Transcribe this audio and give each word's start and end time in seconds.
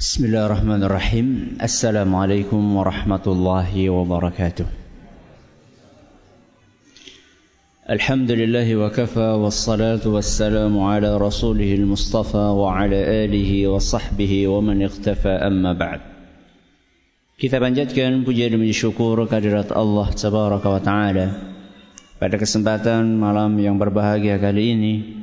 بسم 0.00 0.24
الله 0.24 0.46
الرحمن 0.46 0.82
الرحيم 0.82 1.28
السلام 1.62 2.14
عليكم 2.14 2.76
ورحمة 2.76 3.24
الله 3.26 3.90
وبركاته 3.90 4.66
الحمد 7.90 8.30
لله 8.30 8.76
وكفى 8.76 9.30
والصلاة 9.44 10.00
والسلام 10.08 10.72
على 10.80 11.10
رسوله 11.20 11.74
المصطفى 11.74 12.46
وعلى 12.62 13.00
آله 13.24 13.68
وصحبه 13.68 14.48
ومن 14.48 14.82
اختفى 14.88 15.28
أما 15.28 15.72
بعد 15.76 16.00
Kita 17.36 17.60
panjatkan 17.60 18.24
puja 18.24 18.48
dan 18.48 18.64
syukur 18.72 19.20
kehadirat 19.28 19.68
Allah 19.68 20.08
Tabaraka 20.16 20.68
wa 20.68 20.80
Ta'ala. 20.80 21.26
Pada 22.16 22.40
kesempatan 22.40 23.20
malam 23.20 23.52
yang 23.60 23.76
berbahagia 23.76 24.40
kali 24.40 24.64
ini 24.72 25.19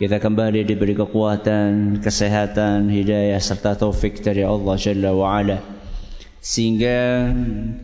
Kita 0.00 0.16
kembali 0.16 0.64
diberi 0.64 0.96
kekuatan, 0.96 2.00
kesehatan, 2.00 2.88
hidayah 2.88 3.36
serta 3.36 3.76
taufik 3.76 4.24
dari 4.24 4.40
Allah 4.40 4.72
Jalla 4.80 5.12
wa 5.12 5.28
Ala. 5.28 5.60
Sehingga 6.40 7.28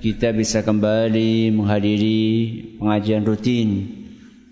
kita 0.00 0.32
bisa 0.32 0.64
kembali 0.64 1.52
menghadiri 1.52 2.24
pengajian 2.80 3.20
rutin 3.20 3.68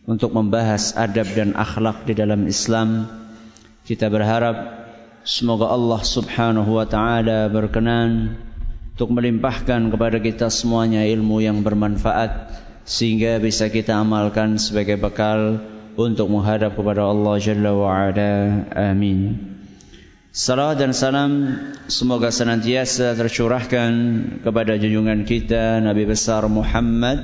Untuk 0.04 0.36
membahas 0.36 0.92
adab 0.92 1.24
dan 1.32 1.56
akhlak 1.56 2.04
di 2.04 2.12
dalam 2.12 2.44
Islam. 2.44 3.08
Kita 3.88 4.12
berharap 4.12 4.84
Semoga 5.24 5.72
Allah 5.72 6.04
subhanahu 6.04 6.76
wa 6.76 6.84
ta'ala 6.84 7.48
berkenan 7.48 8.44
untuk 8.92 9.08
melimpahkan 9.16 9.88
kepada 9.88 10.20
kita 10.20 10.52
semuanya 10.52 11.00
ilmu 11.00 11.40
yang 11.40 11.64
bermanfaat 11.64 12.52
sehingga 12.84 13.40
bisa 13.40 13.72
kita 13.72 13.96
amalkan 13.96 14.60
sebagai 14.60 15.00
bekal 15.00 15.64
untuk 15.94 16.26
menghadap 16.30 16.74
kepada 16.74 17.06
Allah 17.06 17.34
Jalla 17.38 17.70
wa 17.74 17.88
Ala. 17.90 18.66
Amin. 18.74 19.54
Salam 20.34 20.74
dan 20.74 20.90
salam 20.90 21.30
semoga 21.86 22.34
senantiasa 22.34 23.14
tercurahkan 23.14 23.90
kepada 24.42 24.74
junjungan 24.74 25.22
kita 25.22 25.78
Nabi 25.78 26.10
besar 26.10 26.42
Muhammad 26.50 27.22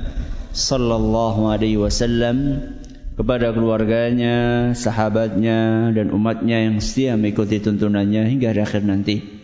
sallallahu 0.55 1.51
alaihi 1.51 1.75
wasallam 1.75 2.71
kepada 3.19 3.51
keluarganya, 3.51 4.71
sahabatnya 4.71 5.91
dan 5.91 6.15
umatnya 6.15 6.71
yang 6.71 6.79
setia 6.79 7.19
mengikuti 7.19 7.59
tuntunannya 7.59 8.31
hingga 8.31 8.55
akhir 8.55 8.87
nanti. 8.87 9.41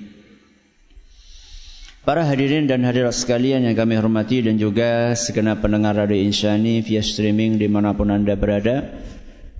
Para 2.08 2.24
hadirin 2.24 2.72
dan 2.72 2.88
hadirat 2.88 3.12
sekalian 3.12 3.68
yang 3.68 3.76
kami 3.76 4.00
hormati 4.00 4.40
dan 4.40 4.56
juga 4.56 5.12
segenap 5.12 5.60
pendengar 5.60 6.00
Radio 6.00 6.24
Insyani 6.24 6.80
via 6.80 7.04
streaming 7.04 7.60
dimanapun 7.60 8.08
anda 8.16 8.40
berada 8.40 8.96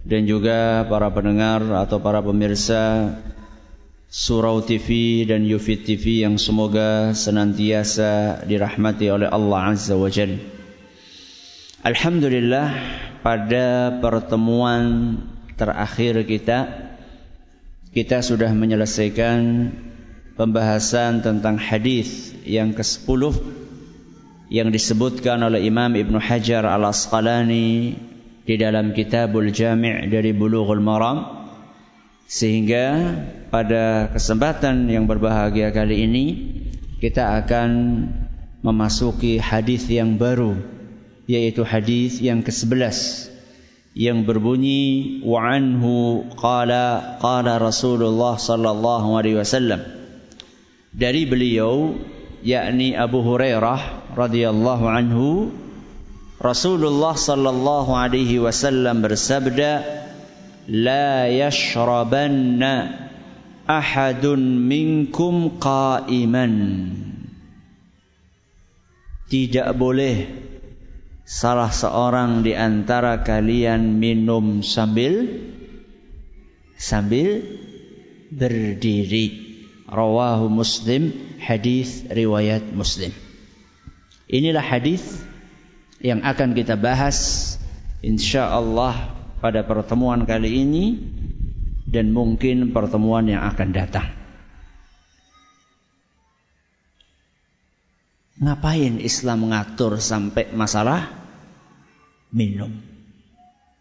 dan 0.08 0.24
juga 0.24 0.88
para 0.88 1.12
pendengar 1.12 1.60
atau 1.84 2.00
para 2.00 2.24
pemirsa 2.24 3.12
Surau 4.08 4.64
TV 4.64 5.28
dan 5.28 5.44
Yufid 5.44 5.84
TV 5.84 6.24
yang 6.24 6.40
semoga 6.40 7.12
senantiasa 7.12 8.40
dirahmati 8.48 9.12
oleh 9.12 9.28
Allah 9.28 9.76
Azza 9.76 10.00
wa 10.00 10.08
Jal. 10.08 10.40
Alhamdulillah 11.84 12.72
pada 13.20 14.00
pertemuan 14.00 15.20
terakhir 15.60 16.24
kita 16.24 16.88
kita 17.92 18.24
sudah 18.24 18.48
menyelesaikan 18.56 19.76
pembahasan 20.40 21.20
tentang 21.20 21.60
hadis 21.60 22.32
yang 22.48 22.72
ke-10 22.72 23.36
yang 24.48 24.72
disebutkan 24.72 25.44
oleh 25.44 25.68
Imam 25.68 25.92
Ibn 25.92 26.16
Hajar 26.24 26.64
Al-Asqalani 26.64 28.00
di 28.48 28.56
dalam 28.56 28.96
Kitabul 28.96 29.52
Jami' 29.52 30.08
dari 30.08 30.32
Bulughul 30.32 30.80
Maram. 30.80 31.36
Sehingga 32.28 33.16
pada 33.52 34.12
kesempatan 34.12 34.88
yang 34.88 35.08
berbahagia 35.08 35.72
kali 35.76 36.08
ini 36.08 36.26
kita 37.00 37.44
akan 37.44 37.70
memasuki 38.64 39.40
hadis 39.40 39.88
yang 39.88 40.16
baru 40.20 40.60
yaitu 41.28 41.64
hadis 41.68 42.24
yang 42.24 42.44
ke-11 42.44 43.32
yang 43.98 44.24
berbunyi 44.24 45.20
wa 45.24 45.44
anhu 45.44 46.28
qala 46.36 47.18
qala 47.20 47.60
Rasulullah 47.60 48.40
sallallahu 48.40 49.18
alaihi 49.18 49.40
wasallam. 49.40 49.84
Dari 50.94 51.28
beliau 51.28 52.00
yakni 52.46 52.94
Abu 52.96 53.24
Hurairah 53.24 54.14
radhiyallahu 54.16 54.86
anhu 54.86 55.28
Rasulullah 56.38 57.18
sallallahu 57.18 57.98
alaihi 57.98 58.38
wasallam 58.38 59.02
bersabda 59.02 59.82
la 60.70 61.26
yashrabanna 61.26 63.10
ahadun 63.66 64.62
minkum 64.70 65.58
qa'iman 65.58 66.54
tidak 69.34 69.74
boleh 69.76 70.30
salah 71.26 71.74
seorang 71.74 72.46
di 72.46 72.54
antara 72.54 73.26
kalian 73.26 73.98
minum 73.98 74.62
sambil 74.62 75.28
sambil 76.78 77.44
berdiri 78.30 79.58
rawahu 79.90 80.54
Muslim 80.54 81.12
hadis 81.42 82.06
riwayat 82.08 82.62
Muslim. 82.72 83.12
Inilah 84.30 84.64
hadis 84.64 85.04
yang 85.98 86.22
akan 86.22 86.54
kita 86.54 86.78
bahas 86.78 87.18
insyaallah 88.06 89.18
pada 89.42 89.66
pertemuan 89.66 90.26
kali 90.26 90.66
ini 90.66 90.86
dan 91.88 92.12
mungkin 92.14 92.76
pertemuan 92.76 93.26
yang 93.32 93.48
akan 93.48 93.70
datang. 93.74 94.08
Ngapain 98.38 99.02
Islam 99.02 99.50
mengatur 99.50 99.98
sampai 99.98 100.54
masalah 100.54 101.10
minum? 102.30 102.70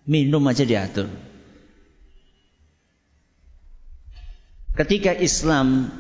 Minum 0.09 0.41
aja 0.49 0.65
diatur. 0.65 1.13
Ketika 4.73 5.13
Islam 5.13 5.93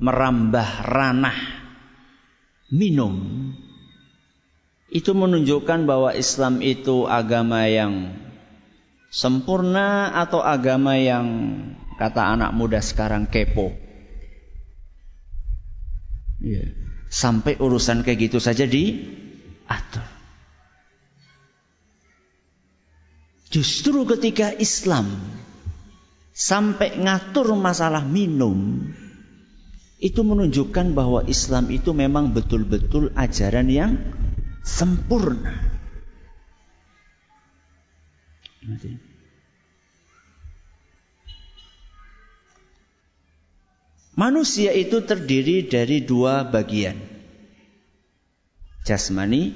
merambah 0.00 0.68
ranah 0.86 1.36
minum, 2.72 3.12
itu 4.88 5.12
menunjukkan 5.12 5.84
bahwa 5.84 6.16
Islam 6.16 6.64
itu 6.64 7.04
agama 7.04 7.68
yang 7.68 8.16
sempurna 9.12 10.16
atau 10.16 10.40
agama 10.40 10.96
yang 10.96 11.26
kata 12.00 12.36
anak 12.36 12.56
muda 12.56 12.80
sekarang 12.80 13.28
kepo. 13.28 13.76
Ya. 16.40 16.72
Sampai 17.08 17.56
urusan 17.56 18.04
kayak 18.04 18.32
gitu 18.32 18.38
saja 18.40 18.68
diatur. 18.68 20.04
Justru 23.48 24.04
ketika 24.04 24.52
Islam 24.52 25.08
sampai 26.36 27.00
ngatur 27.00 27.56
masalah 27.56 28.04
minum 28.04 28.86
itu 29.98 30.20
menunjukkan 30.22 30.94
bahwa 30.94 31.24
Islam 31.26 31.72
itu 31.72 31.90
memang 31.90 32.30
betul-betul 32.30 33.10
ajaran 33.18 33.66
yang 33.66 33.98
sempurna. 34.68 35.56
Manusia 44.18 44.74
itu 44.76 45.00
terdiri 45.00 45.64
dari 45.64 46.04
dua 46.04 46.44
bagian. 46.44 46.98
Jasmani 48.84 49.54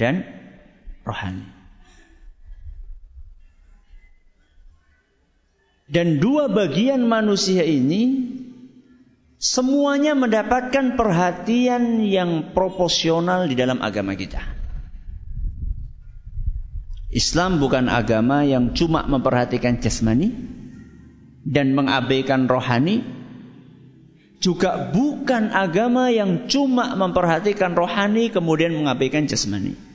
dan 0.00 0.24
rohani. 1.04 1.44
Dan 5.86 6.18
dua 6.18 6.50
bagian 6.50 7.06
manusia 7.06 7.62
ini 7.62 8.35
semuanya 9.46 10.18
mendapatkan 10.18 10.98
perhatian 10.98 12.02
yang 12.02 12.50
proporsional 12.50 13.46
di 13.46 13.54
dalam 13.54 13.78
agama 13.78 14.18
kita. 14.18 14.42
Islam 17.14 17.62
bukan 17.62 17.86
agama 17.86 18.42
yang 18.42 18.74
cuma 18.74 19.06
memperhatikan 19.06 19.78
jasmani 19.78 20.34
dan 21.46 21.72
mengabaikan 21.72 22.50
rohani. 22.50 23.06
Juga 24.36 24.92
bukan 24.92 25.48
agama 25.54 26.12
yang 26.12 26.44
cuma 26.50 26.92
memperhatikan 26.92 27.72
rohani 27.72 28.28
kemudian 28.28 28.76
mengabaikan 28.76 29.24
jasmani. 29.24 29.86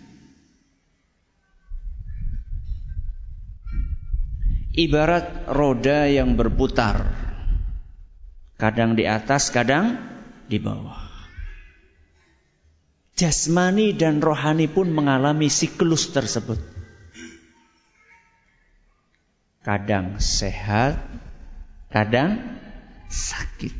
ibarat 4.72 5.52
roda 5.52 6.08
yang 6.08 6.40
berputar. 6.40 7.21
Kadang 8.62 8.94
di 8.94 9.10
atas, 9.10 9.50
kadang 9.50 9.98
di 10.46 10.62
bawah. 10.62 11.10
Jasmani 13.18 13.98
dan 13.98 14.22
rohani 14.22 14.70
pun 14.70 14.94
mengalami 14.94 15.50
siklus 15.50 16.14
tersebut. 16.14 16.62
Kadang 19.66 20.22
sehat, 20.22 21.02
kadang 21.90 22.38
sakit. 23.10 23.74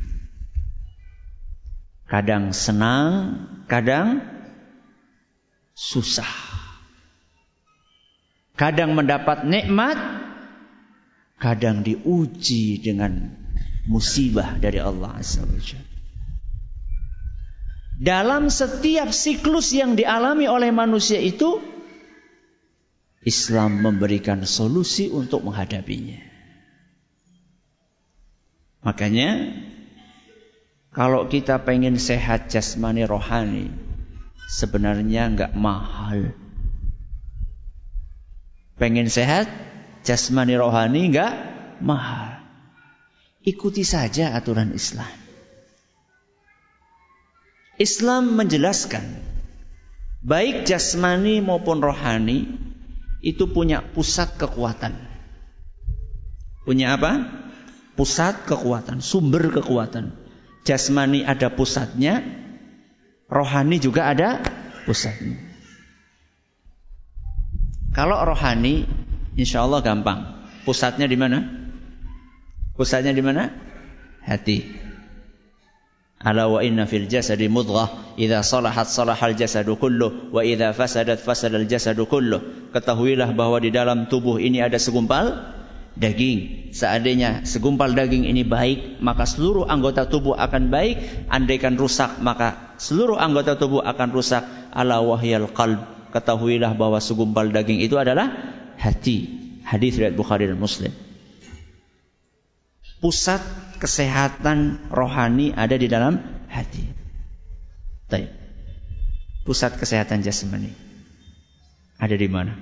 Kadang 2.10 2.50
senang, 2.50 3.38
kadang 3.70 4.18
susah. 5.78 6.26
Kadang 8.58 8.98
mendapat 8.98 9.46
nikmat, 9.46 9.94
kadang 11.38 11.86
diuji 11.86 12.82
dengan 12.82 13.41
musibah 13.86 14.58
dari 14.58 14.78
Allah 14.78 15.18
Azza 15.18 15.42
Dalam 18.02 18.50
setiap 18.50 19.10
siklus 19.14 19.74
yang 19.74 19.94
dialami 19.94 20.46
oleh 20.46 20.70
manusia 20.74 21.18
itu, 21.22 21.62
Islam 23.22 23.78
memberikan 23.78 24.42
solusi 24.42 25.06
untuk 25.06 25.46
menghadapinya. 25.46 26.18
Makanya, 28.82 29.54
kalau 30.90 31.30
kita 31.30 31.62
pengen 31.62 31.94
sehat 32.02 32.50
jasmani 32.50 33.06
rohani, 33.06 33.70
sebenarnya 34.50 35.30
nggak 35.30 35.52
mahal. 35.54 36.34
Pengen 38.74 39.06
sehat 39.06 39.46
jasmani 40.02 40.58
rohani 40.58 41.14
nggak 41.14 41.32
mahal. 41.78 42.31
Ikuti 43.42 43.82
saja 43.82 44.38
aturan 44.38 44.70
Islam. 44.70 45.10
Islam 47.74 48.38
menjelaskan 48.38 49.02
baik 50.22 50.62
jasmani 50.62 51.42
maupun 51.42 51.82
rohani 51.82 52.46
itu 53.18 53.50
punya 53.50 53.82
pusat 53.82 54.38
kekuatan. 54.38 54.94
Punya 56.62 56.94
apa? 56.94 57.42
Pusat 57.98 58.46
kekuatan, 58.46 59.02
sumber 59.02 59.50
kekuatan. 59.50 60.14
Jasmani 60.62 61.26
ada 61.26 61.50
pusatnya, 61.50 62.22
rohani 63.26 63.82
juga 63.82 64.06
ada 64.06 64.38
pusatnya. 64.86 65.42
Kalau 67.90 68.22
rohani, 68.22 68.86
insya 69.34 69.66
Allah 69.66 69.82
gampang. 69.82 70.46
Pusatnya 70.62 71.10
di 71.10 71.18
mana? 71.18 71.61
Pusatnya 72.72 73.12
di 73.12 73.20
mana? 73.20 73.52
Hati. 74.24 74.64
Ala 76.22 76.46
wa 76.46 76.62
inna 76.62 76.86
fil 76.86 77.10
jasadi 77.10 77.50
mudghah 77.50 78.14
idza 78.14 78.46
salahat 78.46 78.86
salahal 78.86 79.34
jasadu 79.34 79.74
kullu 79.74 80.30
wa 80.30 80.46
idza 80.46 80.70
fasadat 80.70 81.18
fasadal 81.18 81.66
jasadu 81.66 82.06
kullu. 82.06 82.70
Ketahuilah 82.70 83.34
bahwa 83.34 83.58
di 83.58 83.74
dalam 83.74 84.06
tubuh 84.06 84.38
ini 84.38 84.62
ada 84.62 84.78
segumpal 84.78 85.52
daging. 85.98 86.70
Seandainya 86.72 87.44
segumpal 87.44 87.92
daging 87.92 88.24
ini 88.24 88.46
baik, 88.46 89.02
maka 89.02 89.26
seluruh 89.26 89.66
anggota 89.66 90.06
tubuh 90.06 90.38
akan 90.38 90.70
baik. 90.70 91.26
Andaikan 91.28 91.74
rusak, 91.74 92.22
maka 92.22 92.78
seluruh 92.78 93.18
anggota 93.18 93.58
tubuh 93.58 93.82
akan 93.82 94.08
rusak. 94.14 94.46
Ala 94.72 95.02
wahyal 95.02 95.50
qalb. 95.52 95.82
Ketahuilah 96.14 96.72
bahwa 96.78 97.02
segumpal 97.02 97.50
daging 97.50 97.82
itu 97.84 97.98
adalah 97.98 98.30
hati. 98.78 99.42
Hadis 99.66 99.98
riwayat 99.98 100.14
Bukhari 100.16 100.46
dan 100.46 100.56
Muslim 100.56 101.11
pusat 103.02 103.42
kesehatan 103.82 104.78
rohani 104.94 105.50
ada 105.50 105.74
di 105.74 105.90
dalam 105.90 106.22
hati. 106.46 106.86
Baik. 108.06 108.30
Pusat 109.42 109.82
kesehatan 109.82 110.22
jasmani 110.22 110.70
ada 111.98 112.14
di 112.14 112.28
mana? 112.30 112.54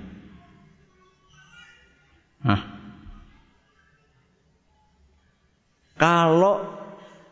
Hah? 2.41 2.61
Kalau 6.01 6.65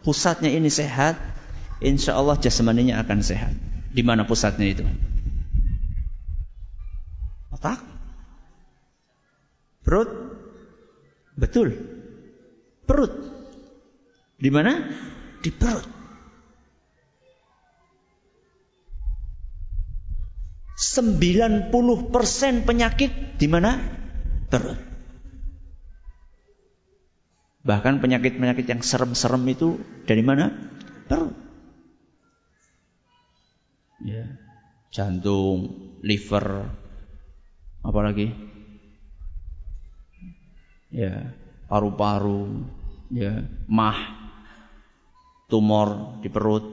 pusatnya 0.05 0.53
ini 0.53 0.69
sehat, 0.69 1.17
insya 1.81 2.13
Allah 2.13 2.37
jasmaninya 2.37 3.01
akan 3.01 3.25
sehat. 3.25 3.57
Di 3.89 4.05
mana 4.05 4.29
pusatnya 4.29 4.69
itu? 4.69 4.85
Otak? 7.49 7.81
Perut? 9.81 10.09
Betul 11.33 11.98
perut. 12.89 13.13
Di 14.41 14.49
mana? 14.49 14.89
Di 15.45 15.53
perut. 15.53 15.85
Sembilan 20.73 21.69
puluh 21.69 22.09
persen 22.09 22.65
penyakit 22.65 23.37
di 23.37 23.45
mana? 23.45 23.77
Perut. 24.49 24.79
Bahkan 27.61 28.01
penyakit-penyakit 28.01 28.65
yang 28.65 28.81
serem-serem 28.81 29.45
itu 29.53 29.77
dari 30.09 30.25
mana? 30.25 30.49
Perut. 31.05 31.37
Ya. 34.01 34.49
Jantung, 34.89 35.69
liver, 36.01 36.65
apalagi? 37.85 38.33
Ya, 40.89 41.37
paru-paru, 41.69 42.65
ya, 43.13 43.45
mah, 43.69 43.97
tumor 45.49 46.21
di 46.21 46.29
perut, 46.29 46.65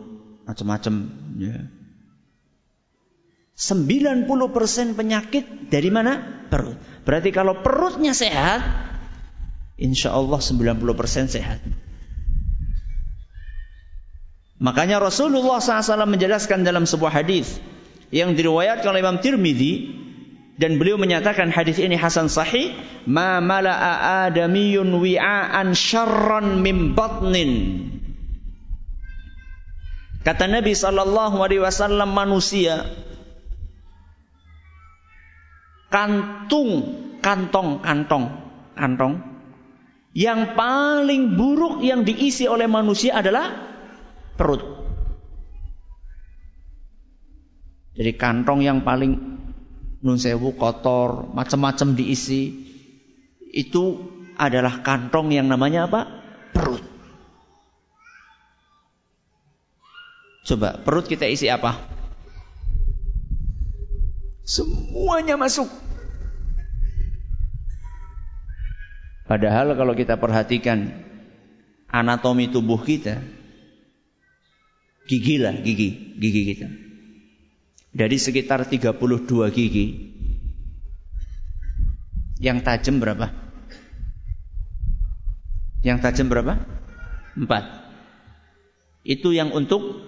macam-macam, 0.44 0.94
ya. 1.40 1.56
90% 3.56 4.28
penyakit 5.00 5.72
dari 5.72 5.88
mana? 5.88 6.44
Perut. 6.52 6.76
Berarti 7.08 7.32
kalau 7.32 7.64
perutnya 7.64 8.12
sehat, 8.12 8.60
insya 9.80 10.12
Allah 10.12 10.36
90% 10.36 10.76
sehat. 11.32 11.64
Makanya 14.56 15.00
Rasulullah 15.00 15.60
SAW 15.60 16.08
menjelaskan 16.08 16.64
dalam 16.64 16.88
sebuah 16.88 17.12
hadis 17.12 17.60
yang 18.08 18.32
diriwayatkan 18.32 18.88
oleh 18.88 19.04
Imam 19.04 19.20
Tirmidzi 19.20 20.05
dan 20.56 20.80
beliau 20.80 20.96
menyatakan 20.96 21.52
hadis 21.52 21.76
ini 21.76 22.00
hasan 22.00 22.32
sahih 22.32 22.72
ma 23.04 23.44
mala'a 23.44 24.32
adamiyun 24.32 24.88
wi'an 24.96 25.76
syarran 25.76 26.64
min 26.64 26.96
batnin. 26.96 27.52
Kata 30.24 30.48
Nabi 30.48 30.72
sallallahu 30.72 31.38
alaihi 31.44 31.62
wasallam 31.62 32.10
manusia 32.10 32.88
kantung 35.92 36.98
kantong 37.22 37.78
kantong 37.84 38.24
kantong 38.74 39.14
yang 40.16 40.56
paling 40.56 41.36
buruk 41.36 41.84
yang 41.84 42.02
diisi 42.02 42.48
oleh 42.48 42.64
manusia 42.64 43.20
adalah 43.20 43.76
perut. 44.40 44.64
Jadi 47.92 48.12
kantong 48.16 48.64
yang 48.64 48.80
paling 48.80 49.35
nun 50.06 50.22
sewu 50.22 50.54
kotor, 50.54 51.26
macam-macam 51.34 51.98
diisi. 51.98 52.54
Itu 53.50 54.06
adalah 54.38 54.86
kantong 54.86 55.34
yang 55.34 55.50
namanya 55.50 55.90
apa? 55.90 56.00
Perut. 56.54 56.84
Coba 60.46 60.78
perut 60.78 61.10
kita 61.10 61.26
isi 61.26 61.50
apa? 61.50 61.74
Semuanya 64.46 65.34
masuk. 65.34 65.66
Padahal 69.26 69.74
kalau 69.74 69.98
kita 69.98 70.22
perhatikan 70.22 71.02
anatomi 71.90 72.46
tubuh 72.46 72.78
kita, 72.78 73.18
gigi 75.10 75.42
lah 75.42 75.50
gigi, 75.66 76.14
gigi 76.14 76.42
kita. 76.54 76.85
Dari 77.96 78.20
sekitar 78.20 78.68
32 78.68 79.48
gigi. 79.56 79.86
Yang 82.36 82.58
tajam 82.60 83.00
berapa? 83.00 83.32
Yang 85.80 85.98
tajam 86.04 86.28
berapa? 86.28 86.60
Empat. 87.40 87.64
Itu 89.00 89.32
yang 89.32 89.56
untuk 89.56 90.04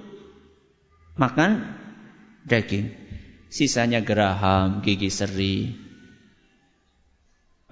makan 1.16 1.64
daging. 2.44 2.92
Sisanya 3.48 4.04
geraham, 4.04 4.84
gigi 4.84 5.08
seri. 5.08 5.72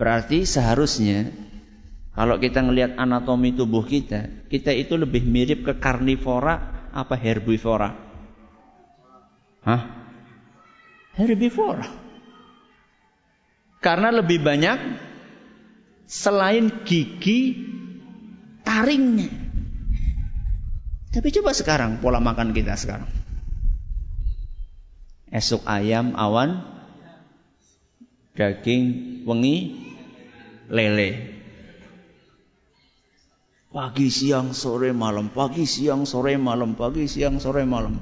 Berarti 0.00 0.48
seharusnya 0.48 1.28
kalau 2.16 2.40
kita 2.40 2.64
ngelihat 2.64 2.96
anatomi 2.96 3.52
tubuh 3.52 3.84
kita, 3.84 4.48
kita 4.48 4.72
itu 4.72 4.96
lebih 4.96 5.28
mirip 5.28 5.68
ke 5.68 5.76
karnivora 5.76 6.88
apa 6.96 7.12
herbivora? 7.12 7.92
Hah? 9.60 10.05
Herbivora. 11.16 11.88
Karena 13.80 14.12
lebih 14.12 14.40
banyak 14.44 14.78
selain 16.06 16.84
gigi 16.86 17.56
taringnya. 18.62 19.32
Tapi 21.16 21.28
coba 21.32 21.56
sekarang 21.56 22.04
pola 22.04 22.20
makan 22.20 22.52
kita 22.52 22.76
sekarang. 22.76 23.08
Esok 25.32 25.64
ayam 25.66 26.14
awan, 26.14 26.62
daging 28.36 28.84
wengi, 29.26 29.80
lele. 30.68 31.34
Pagi, 33.76 34.08
siang, 34.08 34.56
sore, 34.56 34.96
malam. 34.96 35.28
Pagi, 35.28 35.68
siang, 35.68 36.08
sore, 36.08 36.40
malam. 36.40 36.72
Pagi, 36.80 37.04
siang, 37.04 37.36
sore, 37.36 37.68
malam. 37.68 38.00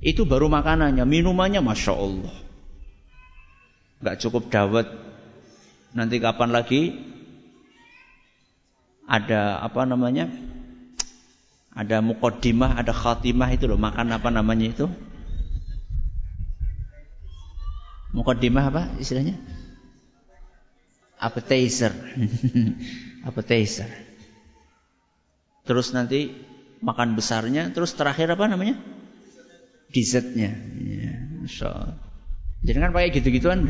Itu 0.00 0.24
baru 0.24 0.48
makanannya. 0.48 1.04
Minumannya 1.04 1.60
Masya 1.60 1.92
Allah. 1.92 2.34
Gak 4.00 4.18
cukup 4.24 4.48
dawet. 4.48 4.88
Nanti 5.92 6.16
kapan 6.16 6.50
lagi 6.56 6.96
ada 9.04 9.60
apa 9.60 9.84
namanya? 9.84 10.32
Ada 11.76 12.00
mukodimah, 12.02 12.80
ada 12.80 12.96
khatimah 12.96 13.52
itu 13.52 13.68
loh. 13.68 13.76
Makan 13.76 14.08
apa 14.16 14.28
namanya 14.32 14.72
itu? 14.72 14.86
Mukodimah 18.16 18.64
apa 18.72 18.82
istilahnya? 18.98 19.36
Appetizer. 21.20 21.92
Appetizer. 23.28 23.90
Terus 25.68 25.92
nanti 25.92 26.32
makan 26.80 27.14
besarnya, 27.14 27.68
terus 27.70 27.92
terakhir 27.92 28.32
apa 28.32 28.48
namanya? 28.48 28.80
Dessertnya. 29.90 30.54
Ya, 30.78 31.14
Masya 31.42 31.98
Jadi 32.60 32.78
kan 32.78 32.92
pakai 32.92 33.10
gitu-gituan. 33.10 33.66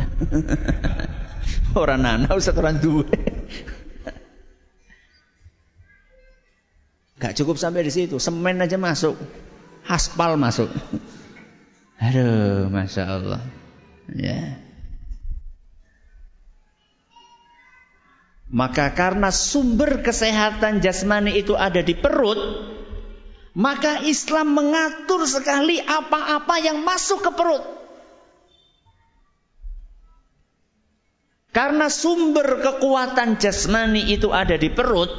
orang 1.80 2.00
nana 2.02 2.30
usah 2.34 2.54
orang 2.58 2.82
tua. 2.82 3.06
Gak 7.20 7.36
cukup 7.36 7.60
sampai 7.60 7.84
di 7.84 7.92
situ, 7.92 8.16
semen 8.16 8.56
aja 8.64 8.80
masuk, 8.80 9.12
aspal 9.84 10.40
masuk. 10.40 10.72
Aduh, 12.00 12.72
masya 12.72 13.04
Allah. 13.04 13.44
Ya. 14.08 14.56
Maka 18.48 18.96
karena 18.96 19.28
sumber 19.30 20.00
kesehatan 20.00 20.80
jasmani 20.80 21.36
itu 21.36 21.54
ada 21.54 21.84
di 21.84 21.92
perut, 21.92 22.40
maka 23.54 24.06
Islam 24.06 24.54
mengatur 24.54 25.26
sekali 25.26 25.82
apa-apa 25.82 26.54
yang 26.62 26.86
masuk 26.86 27.26
ke 27.26 27.30
perut. 27.34 27.64
Karena 31.50 31.90
sumber 31.90 32.62
kekuatan 32.62 33.42
jasmani 33.42 34.06
itu 34.14 34.30
ada 34.30 34.54
di 34.54 34.70
perut, 34.70 35.10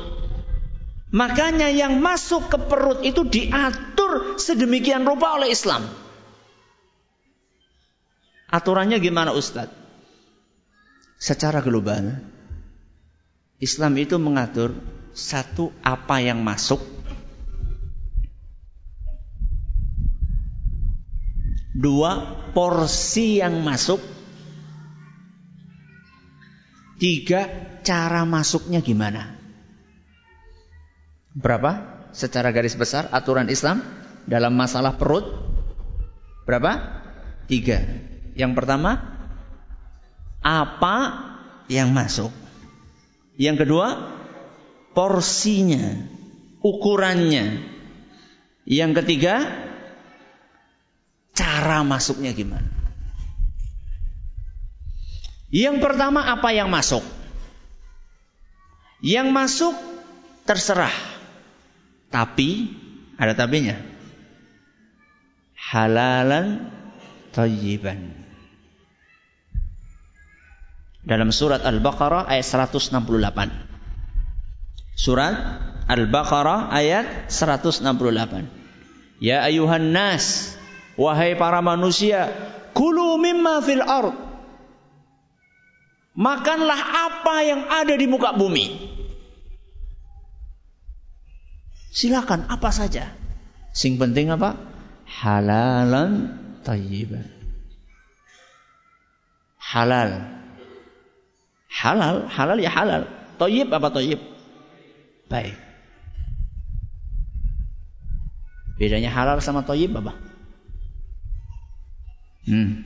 makanya 1.12 1.68
yang 1.68 2.00
masuk 2.00 2.48
ke 2.48 2.56
perut 2.72 3.04
itu 3.04 3.28
diatur 3.28 4.40
sedemikian 4.40 5.04
rupa 5.04 5.36
oleh 5.36 5.52
Islam. 5.52 5.84
Aturannya 8.48 9.00
gimana 9.04 9.36
Ustadz? 9.36 9.76
Secara 11.20 11.60
global, 11.60 12.18
Islam 13.60 13.94
itu 14.00 14.16
mengatur 14.18 14.74
satu 15.12 15.70
apa 15.84 16.18
yang 16.24 16.42
masuk, 16.42 16.80
dua 21.72 22.44
porsi 22.52 23.40
yang 23.40 23.64
masuk, 23.64 24.00
tiga 27.00 27.48
cara 27.82 28.28
masuknya 28.28 28.84
gimana. 28.84 29.40
Berapa? 31.32 32.04
Secara 32.12 32.52
garis 32.52 32.76
besar 32.76 33.08
aturan 33.16 33.48
Islam 33.48 33.80
dalam 34.28 34.52
masalah 34.52 35.00
perut 35.00 35.24
berapa? 36.44 37.00
Tiga. 37.48 37.80
Yang 38.36 38.52
pertama, 38.60 39.00
apa 40.44 40.96
yang 41.72 41.96
masuk? 41.96 42.32
Yang 43.40 43.64
kedua, 43.64 43.88
porsinya, 44.92 46.04
ukurannya. 46.60 47.64
Yang 48.68 48.92
ketiga, 49.04 49.36
cara 51.32 51.84
masuknya 51.88 52.32
gimana. 52.36 52.68
Yang 55.52 55.84
pertama 55.84 56.32
apa 56.32 56.56
yang 56.56 56.72
masuk? 56.72 57.04
Yang 59.04 59.28
masuk 59.36 59.76
terserah. 60.48 60.94
Tapi 62.08 62.72
ada 63.20 63.36
tabinya. 63.36 63.76
Halalan 65.58 66.72
tayyiban. 67.36 68.16
Dalam 71.02 71.34
surat 71.34 71.66
Al-Baqarah 71.66 72.30
ayat 72.30 72.46
168. 72.46 72.96
Surat 74.96 75.36
Al-Baqarah 75.90 76.70
ayat 76.72 77.28
168. 77.28 77.84
Ya 79.20 79.42
ayuhan 79.44 79.92
nas, 79.92 80.56
wahai 80.96 81.36
para 81.36 81.60
manusia, 81.60 82.32
kulu 82.74 83.20
mimma 83.20 83.62
fil 83.64 83.84
ard. 83.84 84.16
Makanlah 86.12 86.82
apa 87.12 87.36
yang 87.48 87.62
ada 87.72 87.94
di 87.96 88.06
muka 88.08 88.36
bumi. 88.36 88.92
Silakan 91.92 92.48
apa 92.52 92.70
saja. 92.72 93.16
Sing 93.72 93.96
penting 93.96 94.32
apa? 94.32 94.60
Halalan 95.08 96.36
tayyiban. 96.64 97.28
Halal 99.60 100.42
Halal, 101.72 102.28
halal 102.28 102.58
ya 102.60 102.70
halal. 102.70 103.08
Toyib 103.40 103.72
apa 103.72 103.88
toyib? 103.90 104.20
Baik. 105.32 105.56
Bedanya 108.76 109.10
halal 109.10 109.40
sama 109.40 109.64
toyib 109.64 109.96
apa? 109.96 110.14
Hmm. 112.48 112.82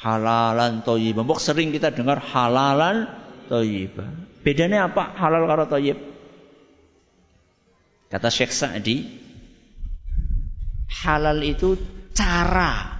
Halalan 0.00 0.80
toyib. 0.86 1.20
Mbok 1.20 1.40
sering 1.42 1.74
kita 1.74 1.92
dengar 1.92 2.22
halalan 2.22 3.10
toyib. 3.50 4.00
Bedanya 4.40 4.88
apa 4.88 5.12
halal 5.18 5.44
karo 5.44 5.64
toyib? 5.68 5.98
Kata 8.10 8.26
Syekh 8.26 8.50
Sa'di, 8.50 9.06
halal 11.04 11.38
itu 11.46 11.78
cara 12.10 12.98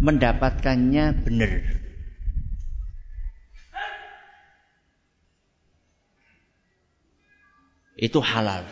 mendapatkannya 0.00 1.04
benar. 1.28 1.82
itu 8.02 8.18
halal. 8.18 8.66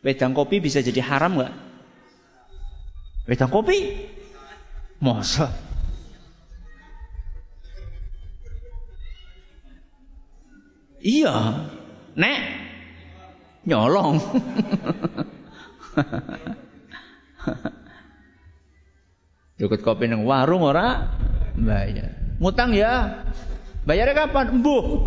Wedang 0.00 0.32
kopi 0.32 0.64
bisa 0.64 0.80
jadi 0.80 1.04
haram 1.04 1.36
nggak? 1.36 1.54
Wedang 3.26 3.50
kopi? 3.50 4.08
Masa? 4.98 5.50
Iya, 11.02 11.66
nek 12.14 12.38
nyolong. 13.66 14.22
Cukup 19.58 19.78
kopi 19.82 20.10
neng 20.10 20.26
warung 20.26 20.66
ora 20.66 21.14
bayar. 21.54 22.38
Ngutang 22.42 22.74
ya. 22.74 23.22
Bayarnya 23.86 24.26
kapan? 24.26 24.58
Embuh. 24.58 25.06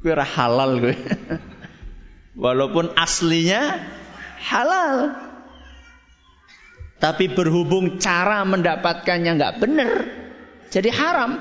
Gue 0.00 0.12
halal 0.36 0.80
gue. 0.80 0.96
Walaupun 2.44 2.92
aslinya 2.96 3.80
halal. 4.40 5.25
Tapi 6.96 7.28
berhubung 7.28 8.00
cara 8.00 8.40
mendapatkannya 8.48 9.36
nggak 9.36 9.56
benar, 9.60 9.92
jadi 10.72 10.90
haram. 10.90 11.32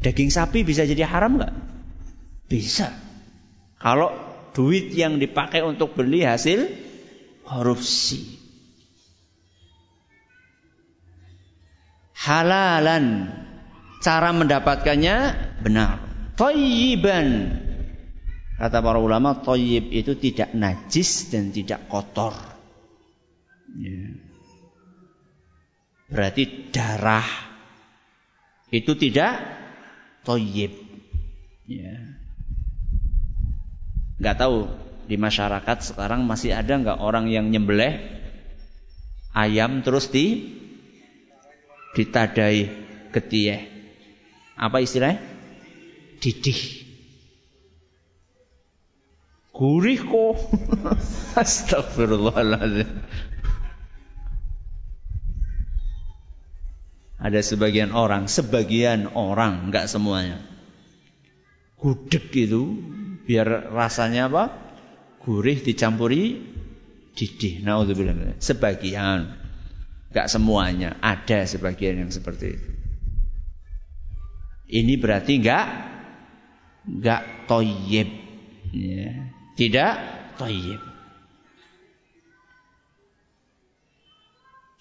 Daging 0.00 0.32
sapi 0.32 0.64
bisa 0.64 0.88
jadi 0.88 1.04
haram 1.06 1.38
nggak? 1.38 1.54
Bisa. 2.48 2.90
Kalau 3.78 4.10
duit 4.56 4.90
yang 4.96 5.20
dipakai 5.20 5.62
untuk 5.62 5.94
beli 5.94 6.24
hasil 6.24 6.66
korupsi. 7.44 8.40
halalan. 12.20 13.32
Cara 14.00 14.32
mendapatkannya 14.32 15.16
benar. 15.60 16.00
Toyiban. 16.36 17.56
Kata 18.60 18.84
para 18.84 19.00
ulama, 19.00 19.40
toyib 19.40 19.88
itu 19.88 20.20
tidak 20.20 20.52
najis 20.52 21.32
dan 21.32 21.48
tidak 21.48 21.88
kotor. 21.88 22.36
Ya. 23.72 24.20
Berarti 26.12 26.68
darah 26.68 27.24
itu 28.68 28.92
tidak 29.00 29.40
toyib. 30.28 30.76
Ya. 31.64 32.20
Gak 34.20 34.36
tahu 34.36 34.68
di 35.08 35.16
masyarakat 35.16 35.80
sekarang 35.80 36.28
masih 36.28 36.52
ada 36.52 36.76
nggak 36.76 37.00
orang 37.00 37.32
yang 37.32 37.48
nyembelih 37.48 37.96
ayam 39.32 39.80
terus 39.80 40.12
di 40.12 40.52
ditadai 41.96 42.68
getih. 43.08 43.64
Apa 44.60 44.84
istilahnya? 44.84 45.24
Didih. 46.20 46.89
Gurih 49.60 50.00
kok. 50.08 50.40
Astagfirullahaladzim. 51.36 52.88
Ada 57.20 57.44
sebagian 57.44 57.92
orang, 57.92 58.32
sebagian 58.32 59.12
orang, 59.12 59.68
enggak 59.68 59.92
semuanya. 59.92 60.40
Gudeg 61.76 62.32
itu 62.32 62.80
biar 63.28 63.68
rasanya 63.76 64.32
apa? 64.32 64.48
Gurih 65.20 65.60
dicampuri 65.60 66.40
didih. 67.12 67.60
Nauzubillah. 67.60 68.40
Sebagian. 68.40 69.36
Enggak 70.08 70.32
semuanya, 70.32 70.96
ada 71.04 71.44
sebagian 71.44 72.00
yang 72.00 72.08
seperti 72.08 72.56
itu. 72.56 72.70
Ini 74.72 74.96
berarti 74.96 75.36
enggak 75.36 75.66
enggak 76.88 77.22
toyib. 77.44 78.08
Ya. 78.72 79.39
Tidak 79.60 79.94
toyib. 80.40 80.80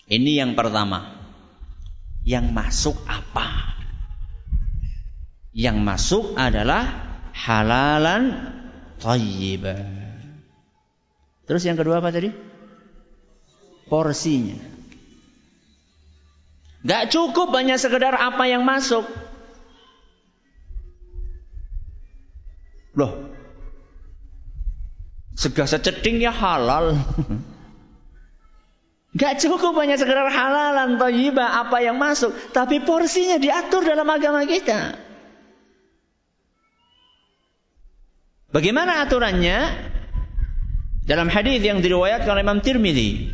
Ini 0.07 0.31
yang 0.39 0.55
pertama 0.55 1.19
yang 2.24 2.55
masuk 2.55 2.95
apa? 3.03 3.75
Yang 5.51 5.77
masuk 5.83 6.25
adalah 6.39 6.88
halalan 7.36 8.55
thayyibah. 9.03 9.83
Terus 11.43 11.67
yang 11.67 11.75
kedua 11.75 12.00
apa 12.00 12.15
tadi? 12.15 12.31
Porsinya. 13.91 14.63
Gak 16.88 17.12
cukup 17.12 17.51
hanya 17.51 17.75
sekedar 17.75 18.15
apa 18.15 18.48
yang 18.48 18.63
masuk. 18.63 19.03
Loh, 22.95 23.28
segala 25.39 25.79
ceding 25.79 26.19
ya 26.19 26.36
halal. 26.36 27.00
Gak 29.15 29.41
cukup 29.41 29.74
hanya 29.79 29.96
sekedar 29.96 30.27
halalan 30.27 31.00
thayyibah 31.00 31.65
apa 31.65 31.81
yang 31.81 31.98
masuk, 31.98 32.36
tapi 32.51 32.84
porsinya 32.84 33.39
diatur 33.39 33.81
dalam 33.81 34.05
agama 34.05 34.43
kita. 34.46 35.00
Bagaimana 38.51 39.01
aturannya? 39.01 39.89
Dalam 41.10 41.25
hadis 41.25 41.65
yang 41.65 41.81
diriwayatkan 41.81 42.29
oleh 42.29 42.46
Imam 42.46 42.62
Tirmidzi. 42.62 43.34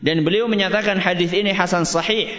Dan 0.00 0.24
beliau 0.24 0.48
menyatakan 0.48 0.96
hadis 0.96 1.28
ini 1.36 1.52
hasan 1.52 1.84
sahih. 1.84 2.32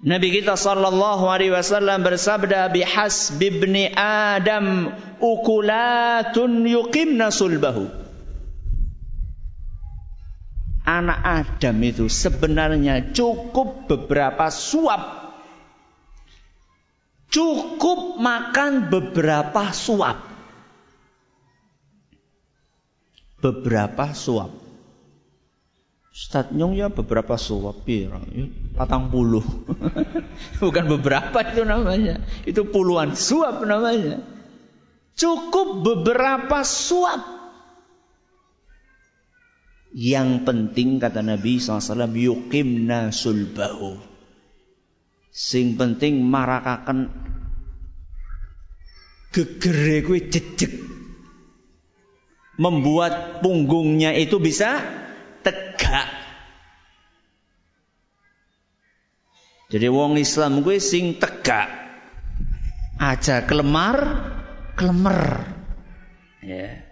Nabi 0.00 0.32
kita 0.32 0.56
sallallahu 0.56 1.28
alaihi 1.28 1.52
wasallam 1.52 2.00
bersabda 2.00 2.72
bihas 2.72 3.36
bibni 3.36 3.92
Adam 3.92 4.88
ukulatun 5.20 6.64
yuqimna 6.64 7.28
sulbahu 7.28 8.00
anak 10.90 11.20
Adam 11.22 11.76
itu 11.86 12.10
sebenarnya 12.10 13.14
cukup 13.14 13.86
beberapa 13.86 14.50
suap. 14.50 15.30
Cukup 17.30 18.18
makan 18.18 18.90
beberapa 18.90 19.70
suap. 19.70 20.18
Beberapa 23.38 24.10
suap. 24.10 24.50
Ustaz 26.10 26.50
Nyong 26.50 26.74
ya 26.74 26.90
beberapa 26.90 27.38
suap 27.38 27.86
patang 28.74 29.14
puluh. 29.14 29.46
Bukan 30.62 30.84
beberapa 30.90 31.38
itu 31.46 31.62
namanya. 31.62 32.18
Itu 32.42 32.66
puluhan 32.66 33.14
suap 33.14 33.62
namanya. 33.62 34.18
Cukup 35.14 35.86
beberapa 35.86 36.66
suap. 36.66 37.22
Yang 39.94 40.46
penting 40.46 40.98
kata 40.98 41.22
Nabi 41.22 41.62
SAW 41.62 42.10
yuqimna 42.14 43.14
sulbahu. 43.14 43.98
Sing 45.30 45.78
penting 45.78 46.26
marakakan 46.26 47.06
gegere 49.30 50.02
kuwi 50.02 50.26
jejeg. 50.26 50.74
Membuat 52.58 53.46
punggungnya 53.46 54.10
itu 54.18 54.42
bisa 54.42 54.82
tegak. 55.42 56.08
Jadi 59.70 59.86
wong 59.86 60.18
Islam 60.18 60.66
kuwi 60.66 60.82
sing 60.82 61.14
tegak. 61.22 61.70
Aja 62.98 63.46
kelemar, 63.46 63.96
kelemer. 64.74 65.46
Ya. 66.42 66.90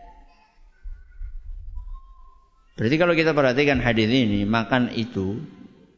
Berarti 2.78 2.96
kalau 2.96 3.18
kita 3.18 3.34
perhatikan 3.34 3.82
hadis 3.82 4.06
ini, 4.06 4.46
makan 4.46 4.94
itu 4.94 5.42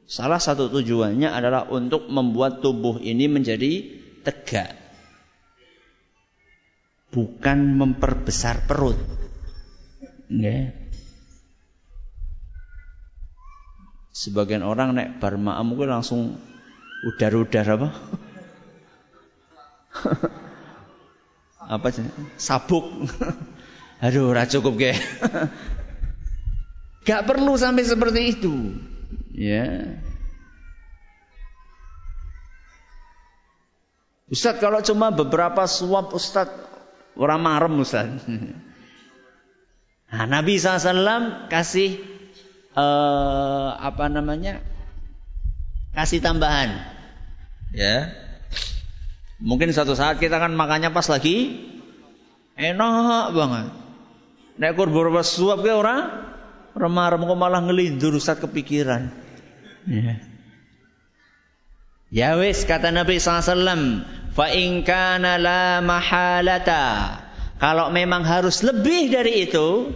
salah 0.08 0.40
satu 0.40 0.72
tujuannya 0.72 1.28
adalah 1.28 1.68
untuk 1.68 2.08
membuat 2.08 2.64
tubuh 2.64 2.96
ini 2.96 3.28
menjadi 3.28 4.00
tegak. 4.24 4.72
Bukan 7.12 7.76
memperbesar 7.76 8.64
perut. 8.64 8.96
Okay. 10.32 10.79
Sebagian 14.10 14.66
orang 14.66 14.98
naik 14.98 15.22
bar 15.22 15.38
ma'am 15.38 15.70
langsung 15.86 16.34
udar-udar 17.06 17.66
apa? 17.78 17.88
apa 21.78 21.88
sih? 21.94 22.02
Sabuk. 22.34 23.06
Aduh, 24.04 24.34
ora 24.34 24.48
cukup 24.50 24.80
ke. 24.80 24.92
Gak 27.06 27.24
perlu 27.28 27.54
sampai 27.54 27.86
seperti 27.86 28.20
itu. 28.34 28.54
Ya. 29.30 29.96
Ustaz 34.30 34.62
kalau 34.62 34.78
cuma 34.82 35.10
beberapa 35.10 35.66
suap 35.66 36.14
Ustaz 36.14 36.50
orang 37.18 37.40
marem 37.42 37.82
Ustaz. 37.82 38.06
Nah, 40.10 40.24
Nabi 40.26 40.58
SAW 40.58 41.50
kasih 41.50 41.98
uh, 42.74 43.68
apa 43.78 44.06
namanya? 44.10 44.62
Kasih 45.94 46.22
tambahan. 46.22 46.70
Ya. 47.74 48.14
Mungkin 49.40 49.72
suatu 49.72 49.96
saat 49.96 50.20
kita 50.20 50.36
kan 50.36 50.52
makannya 50.52 50.92
pas 50.92 51.08
lagi 51.08 51.64
enak 52.60 53.32
banget. 53.32 53.66
Nek 54.60 54.72
beberapa 54.76 55.24
suap 55.24 55.64
ke 55.64 55.72
orang 55.72 56.30
remah-remah 56.76 57.26
kok 57.26 57.38
malah 57.40 57.60
ngelindur 57.64 58.12
Ustaz 58.20 58.36
kepikiran. 58.38 59.08
Ya. 59.88 60.20
Ya 62.10 62.30
wis 62.36 62.66
kata 62.66 62.90
Nabi 62.90 63.22
SAW, 63.22 64.02
fa 64.34 64.46
in 64.50 64.82
kana 64.82 65.38
la 65.38 65.78
mahalata. 65.80 67.16
Kalau 67.62 67.94
memang 67.94 68.26
harus 68.26 68.66
lebih 68.66 69.14
dari 69.14 69.46
itu, 69.46 69.94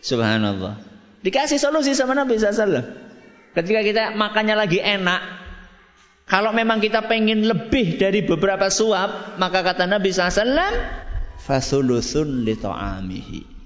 subhanallah. 0.00 0.87
Dikasih 1.22 1.58
solusi 1.58 1.98
sama 1.98 2.14
Nabi 2.14 2.38
SAW. 2.38 2.84
Ketika 3.56 3.80
kita 3.82 4.02
makannya 4.14 4.54
lagi 4.54 4.78
enak, 4.78 5.20
kalau 6.30 6.54
memang 6.54 6.78
kita 6.78 7.08
pengen 7.10 7.48
lebih 7.48 7.98
dari 7.98 8.22
beberapa 8.22 8.70
suap, 8.70 9.40
maka 9.40 9.66
kata 9.66 9.88
Nabi 9.90 10.14
SAW, 10.14 10.70
fasulusun 11.42 12.46
li 12.46 12.54
ta'amihi 12.54 13.58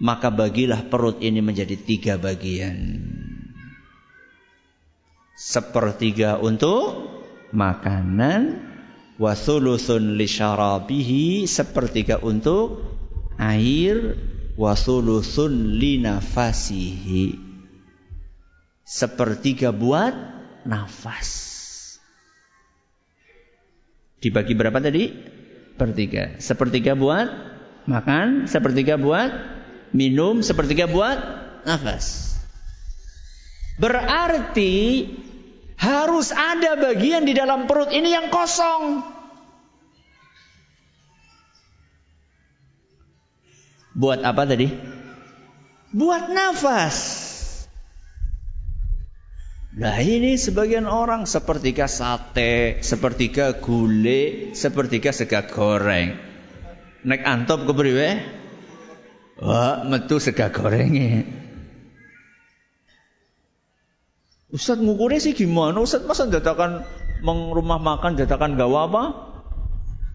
maka 0.00 0.32
bagilah 0.32 0.88
perut 0.88 1.20
ini 1.20 1.44
menjadi 1.44 1.76
tiga 1.76 2.16
bagian. 2.16 3.04
Sepertiga 5.36 6.40
untuk 6.40 7.08
makanan, 7.52 8.64
wasulusun 9.20 10.16
li 10.16 10.24
syarabihi, 10.24 11.44
sepertiga 11.44 12.20
untuk 12.20 12.80
air, 13.36 14.16
wasulusun 14.58 15.78
li 15.78 16.00
nafasihi. 16.02 17.50
Sepertiga 18.82 19.70
buat 19.70 20.14
nafas. 20.66 21.28
Dibagi 24.18 24.52
berapa 24.58 24.78
tadi? 24.82 25.14
Sepertiga. 25.74 26.36
Sepertiga 26.42 26.92
buat 26.98 27.28
makan, 27.88 28.50
sepertiga 28.50 29.00
buat 29.00 29.30
minum 29.90 30.42
sepertiga 30.42 30.86
buat 30.86 31.18
nafas. 31.66 32.36
Berarti 33.80 35.06
harus 35.80 36.28
ada 36.36 36.76
bagian 36.76 37.24
di 37.24 37.32
dalam 37.32 37.64
perut 37.64 37.88
ini 37.88 38.12
yang 38.12 38.28
kosong. 38.28 39.00
Buat 43.94 44.22
apa 44.22 44.46
tadi? 44.46 44.70
Buat 45.90 46.30
nafas. 46.30 46.96
Nah 49.70 50.02
ini 50.02 50.34
sebagian 50.34 50.90
orang 50.90 51.30
sepertiga 51.30 51.86
sate, 51.86 52.82
sepertiga 52.82 53.62
gule, 53.62 54.50
sepertiga 54.54 55.14
sega 55.14 55.46
goreng. 55.46 56.18
Nek 57.06 57.22
antop 57.22 57.64
kepriwe? 57.70 58.18
Wah, 59.40 59.86
metu 59.86 60.18
sega 60.18 60.50
gorengnya. 60.50 61.22
Ustaz 64.50 64.82
ngukurnya 64.82 65.22
sih 65.22 65.38
gimana? 65.38 65.78
Ustaz 65.78 66.02
masa 66.02 66.26
datakan 66.26 66.82
meng 67.22 67.54
rumah 67.54 67.78
makan 67.78 68.18
datakan 68.18 68.58
gawa 68.58 68.90
apa? 68.90 69.02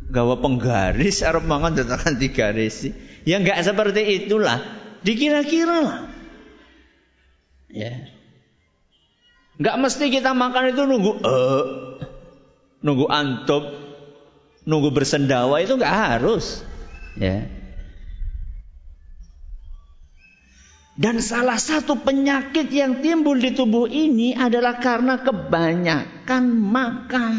Gawa 0.05 0.37
penggaris, 0.37 1.25
arep 1.25 1.49
mangan 1.49 1.73
datakan 1.73 2.15
tiga 2.21 2.53
garis. 2.53 2.93
Ya 3.25 3.41
enggak 3.41 3.65
seperti 3.65 4.25
itulah. 4.25 4.61
Dikira-kira 5.01 5.77
lah. 5.81 5.99
Ya. 7.73 8.05
Enggak 9.57 9.75
mesti 9.81 10.05
kita 10.13 10.37
makan 10.37 10.71
itu 10.71 10.81
nunggu 10.85 11.11
uh, 11.25 11.63
nunggu 12.85 13.05
antop, 13.09 13.65
nunggu 14.69 14.93
bersendawa 14.93 15.57
itu 15.65 15.73
enggak 15.73 15.97
harus. 15.97 16.61
Ya. 17.17 17.49
Dan 20.95 21.19
salah 21.19 21.59
satu 21.59 21.99
penyakit 21.99 22.71
yang 22.71 23.03
timbul 23.03 23.35
di 23.35 23.51
tubuh 23.51 23.83
ini 23.89 24.31
adalah 24.31 24.79
karena 24.79 25.19
kebanyakan 25.19 26.43
makan. 26.55 27.35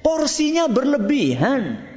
Porsinya 0.00 0.68
berlebihan. 0.68 1.88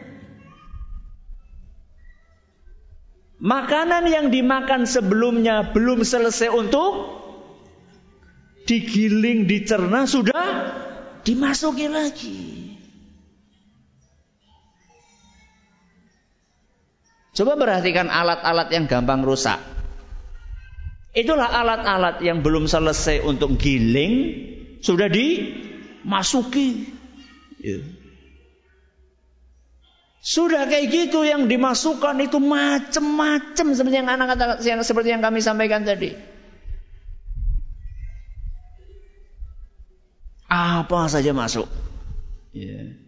Makanan 3.43 4.07
yang 4.07 4.31
dimakan 4.31 4.87
sebelumnya 4.87 5.75
belum 5.75 6.07
selesai 6.07 6.47
untuk 6.47 7.19
digiling, 8.63 9.43
dicerna, 9.43 10.07
sudah 10.07 10.47
dimasuki 11.27 11.91
lagi. 11.91 12.39
Coba 17.33 17.57
perhatikan 17.57 18.13
alat-alat 18.13 18.69
yang 18.69 18.85
gampang 18.85 19.25
rusak. 19.25 19.57
Itulah 21.17 21.49
alat-alat 21.49 22.21
yang 22.21 22.45
belum 22.45 22.69
selesai 22.69 23.25
untuk 23.25 23.57
giling 23.57 24.13
sudah 24.85 25.09
dimasuki. 25.09 26.92
Ya. 27.63 27.79
Sudah 30.23 30.67
kayak 30.67 30.87
gitu 30.91 31.23
yang 31.23 31.47
dimasukkan 31.47 32.15
itu 32.23 32.39
macam-macam 32.39 33.67
seperti 33.75 33.95
yang 33.99 34.07
anak 34.07 34.35
kata 34.35 34.63
seperti 34.83 35.11
yang 35.11 35.23
kami 35.23 35.39
sampaikan 35.39 35.83
tadi. 35.83 36.15
Apa 40.47 41.07
saja 41.07 41.31
masuk. 41.31 41.67
Ya. 42.51 42.99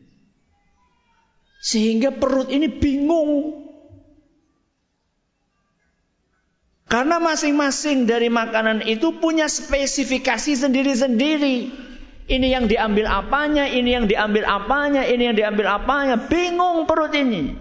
Sehingga 1.62 2.16
perut 2.16 2.50
ini 2.50 2.68
bingung 2.68 3.66
Karena 6.86 7.18
masing-masing 7.18 8.06
dari 8.06 8.30
makanan 8.30 8.86
itu 8.86 9.18
punya 9.18 9.50
spesifikasi 9.50 10.54
sendiri-sendiri. 10.54 11.85
Ini 12.26 12.48
yang 12.58 12.66
diambil 12.66 13.06
apanya, 13.06 13.70
ini 13.70 13.94
yang 13.94 14.10
diambil 14.10 14.50
apanya, 14.50 15.06
ini 15.06 15.30
yang 15.30 15.38
diambil 15.38 15.78
apanya. 15.78 16.18
Bingung 16.26 16.90
perut 16.90 17.14
ini. 17.14 17.54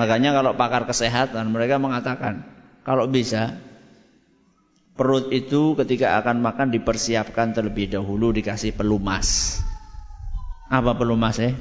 Makanya 0.00 0.32
kalau 0.32 0.56
pakar 0.56 0.88
kesehatan 0.88 1.52
mereka 1.52 1.76
mengatakan 1.76 2.48
kalau 2.88 3.04
bisa 3.04 3.60
perut 4.96 5.28
itu 5.28 5.76
ketika 5.76 6.16
akan 6.24 6.40
makan 6.40 6.72
dipersiapkan 6.72 7.52
terlebih 7.52 7.92
dahulu 7.92 8.32
dikasih 8.32 8.72
pelumas. 8.72 9.60
Apa 10.72 10.96
pelumas 10.96 11.36
ya? 11.36 11.52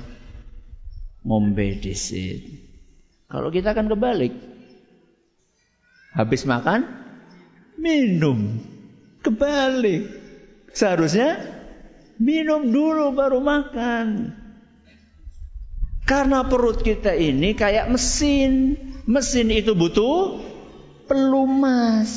Mombedisit. 1.27 2.47
Kalau 3.27 3.51
kita 3.51 3.75
kan 3.75 3.91
kebalik. 3.91 4.31
Habis 6.15 6.47
makan, 6.47 6.87
minum. 7.79 8.59
Kebalik. 9.23 10.05
Seharusnya 10.75 11.39
minum 12.19 12.67
dulu 12.69 13.15
baru 13.15 13.39
makan. 13.39 14.35
Karena 16.03 16.45
perut 16.45 16.83
kita 16.83 17.15
ini 17.15 17.55
kayak 17.55 17.87
mesin. 17.89 18.75
Mesin 19.09 19.49
itu 19.49 19.73
butuh 19.73 20.37
pelumas. 21.09 22.11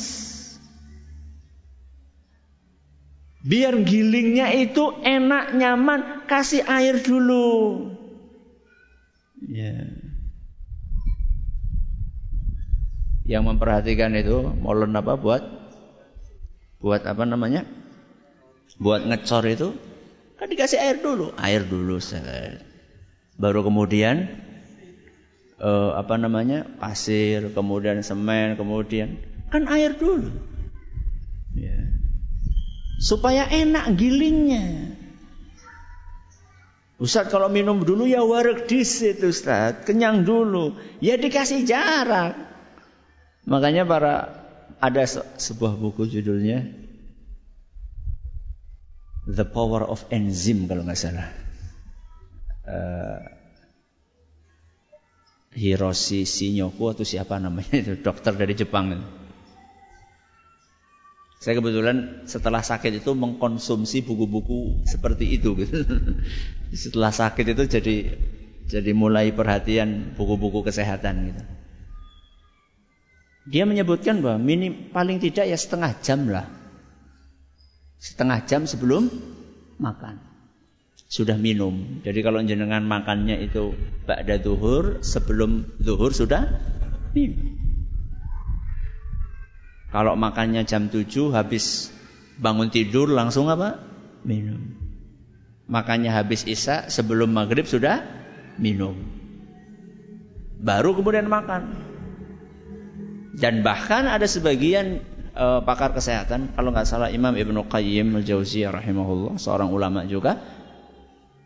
Biar 3.42 3.74
gilingnya 3.82 4.54
itu 4.54 5.02
enak, 5.02 5.58
nyaman, 5.58 6.30
kasih 6.30 6.62
air 6.62 7.02
dulu. 7.02 7.90
Ya. 9.42 9.82
Yeah. 9.82 10.01
Yang 13.22 13.46
memperhatikan 13.46 14.14
itu 14.18 14.50
molen 14.58 14.94
apa 14.98 15.14
buat 15.14 15.42
buat 16.82 17.02
apa 17.06 17.22
namanya? 17.22 17.62
Buat 18.82 19.06
ngecor 19.06 19.46
itu 19.46 19.68
kan 20.38 20.50
dikasih 20.50 20.82
air 20.82 20.98
dulu. 20.98 21.30
Air 21.38 21.62
dulu 21.62 22.02
baru 23.38 23.62
kemudian 23.62 24.26
uh, 25.62 25.94
apa 25.94 26.18
namanya? 26.18 26.66
Pasir 26.82 27.54
kemudian 27.54 28.02
semen 28.02 28.58
kemudian 28.58 29.22
kan 29.54 29.70
air 29.70 29.94
dulu. 29.94 30.30
Ya. 31.52 31.78
supaya 33.02 33.44
enak 33.50 33.98
gilingnya. 33.98 34.94
Ustaz 37.02 37.28
kalau 37.34 37.50
minum 37.50 37.82
dulu 37.82 38.06
ya 38.06 38.22
warek 38.22 38.70
disit 38.70 39.18
Ustaz. 39.26 39.82
Kenyang 39.82 40.22
dulu. 40.22 40.78
Ya 41.02 41.18
dikasih 41.18 41.66
jarak 41.66 42.51
Makanya 43.42 43.82
para 43.82 44.42
ada 44.78 45.02
sebuah 45.38 45.74
buku 45.78 46.10
judulnya 46.10 46.66
The 49.26 49.46
Power 49.46 49.86
of 49.86 50.02
Enzyme 50.10 50.66
kalau 50.66 50.82
nggak 50.82 50.98
salah. 50.98 51.28
Uh, 52.62 53.22
Hiroshi 55.52 56.24
Shinyoku 56.24 56.90
atau 56.90 57.04
siapa 57.04 57.36
namanya 57.36 57.76
itu 57.76 57.94
dokter 58.06 58.34
dari 58.34 58.56
Jepang. 58.56 58.98
Saya 61.42 61.58
kebetulan 61.58 62.22
setelah 62.30 62.62
sakit 62.62 63.02
itu 63.02 63.10
mengkonsumsi 63.18 64.06
buku-buku 64.06 64.86
seperti 64.86 65.38
itu 65.38 65.58
gitu. 65.58 65.82
setelah 66.86 67.10
sakit 67.10 67.58
itu 67.58 67.62
jadi 67.66 67.96
jadi 68.70 68.90
mulai 68.94 69.34
perhatian 69.34 70.14
buku-buku 70.14 70.62
kesehatan 70.62 71.34
gitu. 71.34 71.42
Dia 73.42 73.66
menyebutkan 73.66 74.22
bahwa 74.22 74.38
minim 74.38 74.94
paling 74.94 75.18
tidak 75.18 75.50
ya 75.50 75.58
setengah 75.58 75.98
jam 75.98 76.30
lah. 76.30 76.46
Setengah 77.98 78.46
jam 78.46 78.66
sebelum 78.70 79.10
makan. 79.82 80.22
Sudah 81.10 81.34
minum. 81.36 82.02
Jadi 82.06 82.22
kalau 82.22 82.40
jenengan 82.46 82.86
makannya 82.86 83.42
itu 83.42 83.74
ba'da 84.06 84.40
zuhur, 84.40 85.02
sebelum 85.02 85.66
zuhur 85.82 86.14
sudah 86.14 86.48
minum. 87.12 87.62
Kalau 89.92 90.16
makannya 90.16 90.64
jam 90.64 90.88
7 90.88 91.36
habis 91.36 91.92
bangun 92.40 92.72
tidur 92.72 93.12
langsung 93.12 93.52
apa? 93.52 93.76
Minum. 94.24 94.72
Makannya 95.68 96.08
habis 96.08 96.48
isya 96.48 96.88
sebelum 96.88 97.28
maghrib 97.28 97.68
sudah 97.68 98.00
minum. 98.56 98.96
Baru 100.56 100.96
kemudian 100.96 101.28
makan. 101.28 101.91
Dan 103.32 103.64
bahkan 103.64 104.04
ada 104.04 104.28
sebagian 104.28 105.00
uh, 105.32 105.64
pakar 105.64 105.96
kesehatan, 105.96 106.52
kalau 106.52 106.68
nggak 106.68 106.84
salah 106.84 107.08
Imam 107.08 107.32
Ibnu 107.32 107.64
Qayyim 107.64 108.12
al-Jauziyah 108.20 108.76
rahimahullah, 108.76 109.40
seorang 109.40 109.72
ulama 109.72 110.04
juga 110.04 110.36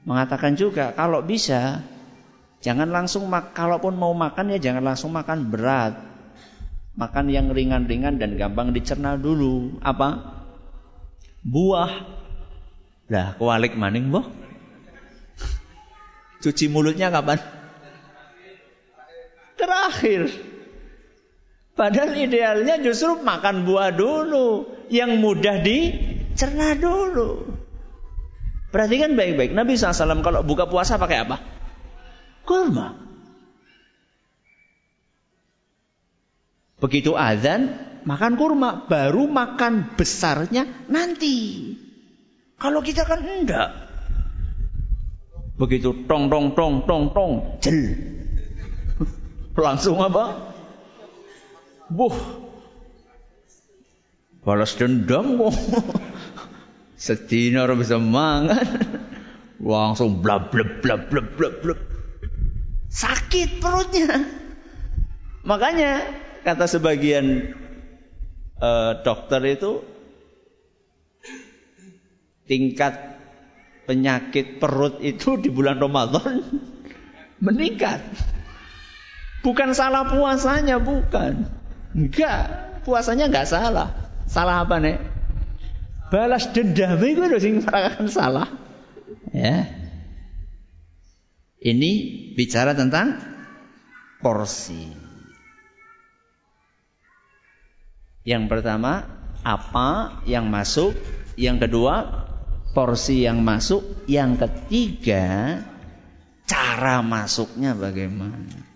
mengatakan 0.07 0.55
juga 0.55 0.95
kalau 0.95 1.21
bisa 1.27 1.83
jangan 2.63 2.87
langsung 2.87 3.27
mak 3.27 3.53
kalaupun 3.53 3.99
mau 3.99 4.15
makan 4.15 4.55
ya 4.55 4.71
jangan 4.71 4.87
langsung 4.87 5.11
makan 5.13 5.51
berat. 5.51 5.99
Makan 6.97 7.29
yang 7.29 7.53
ringan-ringan 7.53 8.17
dan 8.17 8.41
gampang 8.41 8.73
dicerna 8.73 9.21
dulu. 9.21 9.77
Apa? 9.85 10.33
Buah. 11.45 11.93
Lah, 13.13 13.37
kualik 13.37 13.77
maning, 13.77 14.09
boh. 14.09 14.25
Cuci 16.41 16.73
mulutnya 16.73 17.13
kapan? 17.13 17.37
Terakhir. 19.61 20.33
Padahal 21.77 22.17
idealnya 22.17 22.81
justru 22.81 23.21
makan 23.21 23.69
buah 23.69 23.93
dulu. 23.93 24.65
Yang 24.89 25.13
mudah 25.21 25.57
dicerna 25.61 26.73
dulu. 26.73 27.53
Perhatikan 28.73 29.13
baik-baik. 29.13 29.53
Nabi 29.53 29.77
SAW 29.77 30.25
kalau 30.25 30.41
buka 30.41 30.67
puasa 30.73 30.97
pakai 30.97 31.29
apa? 31.29 31.37
Kurma. 32.49 32.97
Begitu 36.77 37.17
azan, 37.17 37.73
makan 38.05 38.37
kurma, 38.37 38.85
baru 38.85 39.29
makan 39.29 39.97
besarnya 39.97 40.69
nanti. 40.93 41.73
Kalau 42.57 42.81
kita 42.81 43.05
kan 43.05 43.21
enggak. 43.21 43.69
Begitu 45.57 46.05
tong 46.05 46.29
tong 46.29 46.53
tong 46.53 46.85
tong 46.85 47.05
tong, 47.17 47.33
jel. 47.65 47.97
Langsung 49.57 50.05
apa? 50.05 50.56
Buh. 51.91 52.17
Balas 54.43 54.75
dendam 54.79 55.39
kok. 55.39 55.55
Sedina 56.97 57.67
orang 57.67 57.83
bisa 57.83 57.99
mangan. 57.99 58.67
Langsung 59.59 60.23
blab 60.23 60.55
blab 60.55 60.83
blab 60.83 61.11
blab 61.11 61.27
blab 61.35 61.55
blab. 61.63 61.81
Sakit 62.91 63.59
perutnya. 63.59 64.23
Makanya 65.47 66.03
kata 66.43 66.67
sebagian 66.67 67.55
uh, 68.63 69.03
dokter 69.03 69.43
itu 69.47 69.83
tingkat 72.47 73.19
penyakit 73.87 74.59
perut 74.59 74.99
itu 75.03 75.39
di 75.39 75.51
bulan 75.51 75.79
Ramadan 75.79 76.43
meningkat. 77.45 78.03
Bukan 79.47 79.79
salah 79.79 80.11
puasanya, 80.11 80.83
bukan. 80.83 81.47
Enggak, 81.97 82.41
puasanya 82.85 83.33
enggak 83.33 83.49
salah. 83.49 83.97
Salah 84.29 84.69
apa 84.69 84.77
nih? 84.77 85.01
Balas 86.13 86.53
dendam 86.53 87.01
itu 87.01 87.25
lho 87.25 87.39
sing 87.41 87.65
salah. 88.13 88.47
Ya. 89.33 89.65
Ini 91.57 91.93
bicara 92.37 92.77
tentang 92.77 93.17
porsi. 94.21 94.93
Yang 98.27 98.45
pertama, 98.51 99.07
apa 99.41 100.21
yang 100.29 100.53
masuk? 100.53 100.93
Yang 101.39 101.67
kedua, 101.67 101.95
porsi 102.77 103.25
yang 103.25 103.41
masuk. 103.41 104.05
Yang 104.05 104.47
ketiga, 104.47 105.59
cara 106.45 107.01
masuknya 107.01 107.73
bagaimana? 107.73 108.76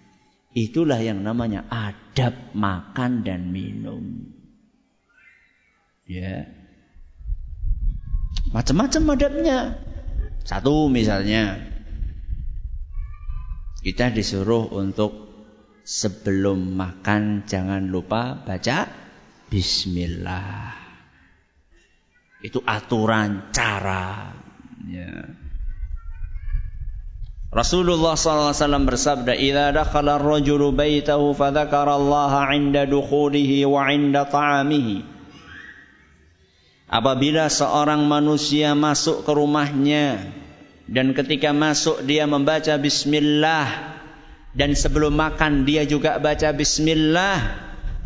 Itulah 0.50 0.98
yang 0.98 1.22
namanya 1.22 1.62
adab 1.70 2.34
makan 2.58 3.22
dan 3.22 3.54
minum. 3.54 4.34
Ya. 6.10 6.50
Macam-macam 8.50 9.14
adabnya. 9.14 9.78
Satu 10.42 10.90
misalnya 10.90 11.70
kita 13.86 14.10
disuruh 14.10 14.66
untuk 14.74 15.30
sebelum 15.86 16.74
makan 16.74 17.46
jangan 17.46 17.86
lupa 17.86 18.34
baca 18.42 18.90
bismillah. 19.46 20.74
Itu 22.42 22.58
aturan 22.66 23.54
cara. 23.54 24.34
Ya. 24.90 25.39
Rasulullah 27.50 28.14
SAW 28.14 28.54
bersabda, 28.86 29.34
"Idza 29.34 29.74
dakhala 29.74 30.22
ar-rajulu 30.22 30.70
baitahu 30.70 31.34
fadzakara 31.34 31.98
Allah 31.98 32.46
'inda 32.54 32.86
dukhulihi 32.86 33.66
wa 33.66 33.90
'inda 33.90 34.22
ta'amihi." 34.22 35.02
Apabila 36.86 37.50
seorang 37.50 38.06
manusia 38.06 38.78
masuk 38.78 39.26
ke 39.26 39.30
rumahnya 39.34 40.30
dan 40.86 41.10
ketika 41.10 41.50
masuk 41.50 42.06
dia 42.06 42.26
membaca 42.30 42.74
bismillah 42.78 43.98
dan 44.54 44.74
sebelum 44.78 45.14
makan 45.18 45.66
dia 45.66 45.82
juga 45.82 46.22
baca 46.22 46.54
bismillah, 46.54 47.38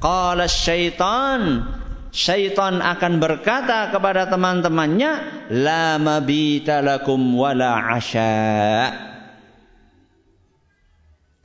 qala 0.00 0.48
syaitan 0.48 1.68
syaitan 2.12 2.80
akan 2.80 3.20
berkata 3.20 3.92
kepada 3.92 4.24
teman-temannya 4.24 5.12
la 5.52 6.00
mabita 6.00 6.80
lakum 6.80 7.20
wala 7.36 7.92
asya 7.92 9.13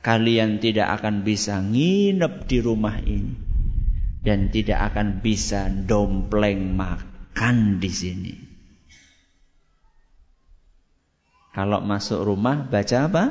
kalian 0.00 0.60
tidak 0.60 1.00
akan 1.00 1.22
bisa 1.24 1.60
nginep 1.60 2.48
di 2.48 2.58
rumah 2.64 2.96
ini 3.00 3.36
dan 4.20 4.52
tidak 4.52 4.92
akan 4.92 5.24
bisa 5.24 5.68
dompleng 5.68 6.76
makan 6.76 7.80
di 7.80 7.90
sini. 7.92 8.34
Kalau 11.50 11.82
masuk 11.82 12.22
rumah 12.22 12.62
baca 12.68 13.10
apa? 13.10 13.24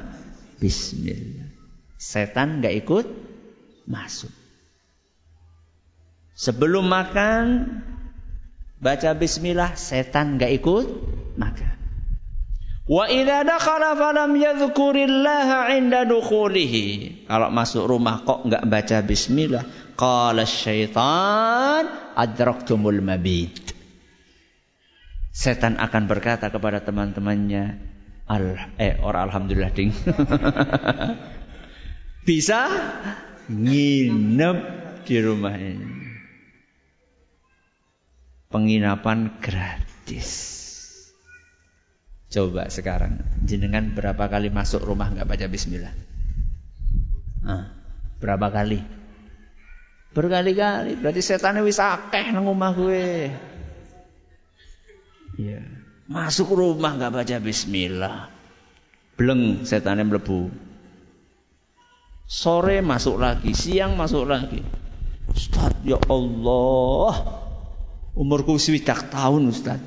Bismillah. 0.59 1.49
Setan 1.95 2.59
nggak 2.59 2.75
ikut 2.83 3.05
masuk. 3.87 4.31
Sebelum 6.35 6.87
makan 6.87 7.79
baca 8.79 9.11
bismillah, 9.15 9.75
setan 9.75 10.35
nggak 10.39 10.51
ikut 10.59 10.85
makan. 11.35 11.78
Wa 12.89 13.05
idza 13.05 13.45
dakhala 13.45 13.93
falam 13.93 14.33
yadhkurillaha 14.33 15.77
'inda 15.77 16.09
dukhulihi. 16.09 16.85
Kalau 17.29 17.53
masuk 17.53 17.85
rumah 17.85 18.25
kok 18.25 18.49
nggak 18.49 18.65
baca 18.65 18.97
bismillah, 19.05 19.93
qala 19.93 20.49
syaitan 20.49 21.85
adraktumul 22.17 22.97
mabit. 23.05 23.77
Setan 25.29 25.77
akan 25.77 26.09
berkata 26.09 26.49
kepada 26.49 26.81
teman-temannya, 26.81 27.77
Al 28.25 28.57
eh 28.81 28.97
orang 29.01 29.29
alhamdulillah 29.29 29.73
ding. 29.73 29.89
Bisa 32.27 32.69
nginep 33.49 34.57
di 35.05 35.17
rumah 35.21 35.55
ini. 35.57 35.89
Penginapan 38.49 39.37
gratis. 39.37 40.58
Coba 42.29 42.69
sekarang 42.69 43.25
jenengan 43.41 43.97
berapa 43.97 44.29
kali 44.29 44.53
masuk 44.53 44.85
rumah 44.85 45.09
nggak 45.09 45.25
baca 45.25 45.45
bismillah? 45.49 45.89
Ah, 47.41 47.73
berapa 48.21 48.53
kali? 48.53 48.85
Berkali-kali. 50.13 50.97
Berarti 51.01 51.21
setan 51.25 51.57
wis 51.65 51.81
akeh 51.81 52.29
nang 52.29 52.45
gue. 52.77 53.33
Ya. 55.41 55.61
Masuk 56.09 56.53
rumah 56.53 56.97
nggak 56.97 57.13
baca 57.13 57.35
bismillah. 57.41 58.29
Bleng 59.17 59.65
setannya 59.65 60.05
melebu. 60.05 60.53
Sore 62.29 62.85
masuk 62.85 63.17
lagi, 63.17 63.57
siang 63.57 63.97
masuk 63.97 64.29
lagi. 64.29 64.61
Ustaz, 65.33 65.73
ya 65.81 65.97
Allah. 66.09 67.41
Umurku 68.13 68.61
swidak 68.61 69.09
tahun, 69.09 69.49
Ustaz. 69.49 69.81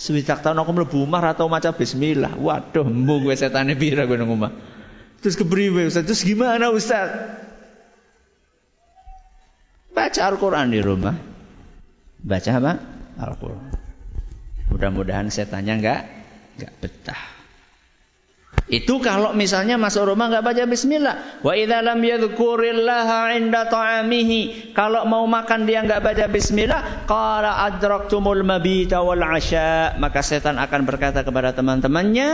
Swidak 0.00 0.40
tahun 0.40 0.56
aku 0.64 0.72
melebu 0.72 1.04
umar 1.04 1.20
atau 1.28 1.52
maca 1.52 1.76
bismillah. 1.76 2.32
Waduh, 2.40 2.88
embung 2.88 3.20
gue 3.28 3.36
setannya 3.36 3.76
bira 3.76 4.08
gue 4.08 4.16
nang 4.16 4.32
omah. 4.32 4.48
Terus 5.20 5.36
kepriwe 5.36 5.92
Ustaz? 5.92 6.08
Terus 6.08 6.24
gimana 6.24 6.72
Ustaz? 6.72 7.12
Baca 9.92 10.20
Al-Quran 10.24 10.72
di 10.72 10.80
rumah. 10.80 11.12
Baca 12.16 12.50
apa? 12.56 12.72
Al-Quran. 13.20 13.76
Mudah-mudahan 14.72 15.28
setannya 15.28 15.76
enggak 15.76 16.00
enggak 16.56 16.72
betah. 16.80 17.39
Itu 18.70 19.02
kalau 19.02 19.34
misalnya 19.34 19.74
masuk 19.74 20.14
rumah 20.14 20.30
enggak 20.30 20.46
baca 20.46 20.62
bismillah. 20.70 21.42
Wa 21.42 21.58
idza 21.58 21.82
lam 21.82 21.98
yadhkurillaha 21.98 23.34
'inda 23.34 23.66
ta'amihi. 23.66 24.70
Kalau 24.78 25.10
mau 25.10 25.26
makan 25.26 25.66
dia 25.66 25.82
enggak 25.82 25.98
baca 26.06 26.30
bismillah, 26.30 27.02
qala 27.10 27.66
adraktumul 27.66 28.46
mabita 28.46 29.02
wal 29.02 29.26
'asha. 29.26 29.98
Maka 29.98 30.22
setan 30.22 30.62
akan 30.62 30.86
berkata 30.86 31.26
kepada 31.26 31.50
teman-temannya, 31.50 32.30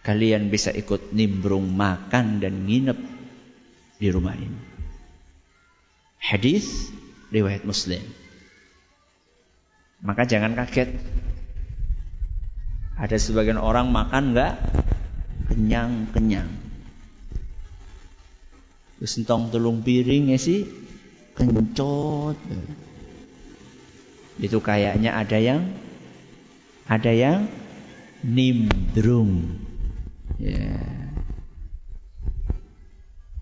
kalian 0.00 0.48
bisa 0.48 0.72
ikut 0.72 1.12
nimbrung 1.12 1.68
makan 1.68 2.40
dan 2.40 2.64
nginep 2.64 2.96
di 4.00 4.08
rumah 4.08 4.32
ini. 4.40 4.60
Hadis 6.16 6.88
riwayat 7.28 7.68
Muslim. 7.68 8.00
Maka 10.00 10.24
jangan 10.24 10.56
kaget. 10.56 10.96
Ada 13.02 13.18
sebagian 13.18 13.58
orang 13.58 13.90
makan 13.90 14.30
enggak 14.30 14.62
kenyang-kenyang. 15.50 16.46
Terus 19.02 19.18
entong 19.18 19.50
telung 19.50 19.82
piring 19.82 20.30
ya 20.30 20.38
sih 20.38 20.62
kencot. 21.34 22.38
Itu 24.38 24.62
kayaknya 24.62 25.18
ada 25.18 25.38
yang 25.42 25.66
ada 26.86 27.10
yang 27.10 27.50
nimbrung. 28.22 29.58
Ya. 30.38 30.78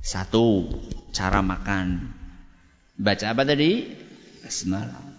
Satu, 0.01 0.73
cara 1.13 1.45
makan. 1.45 2.09
Baca 2.97 3.37
apa 3.37 3.45
tadi? 3.45 3.85
Bismillah. 4.41 5.10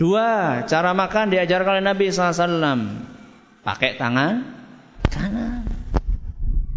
Dua, 0.00 0.64
cara 0.64 0.96
makan 0.96 1.28
diajarkan 1.28 1.76
oleh 1.76 1.84
Nabi 1.84 2.08
SAW. 2.08 3.04
Pakai 3.60 4.00
tangan 4.00 4.40
kanan. 5.12 5.60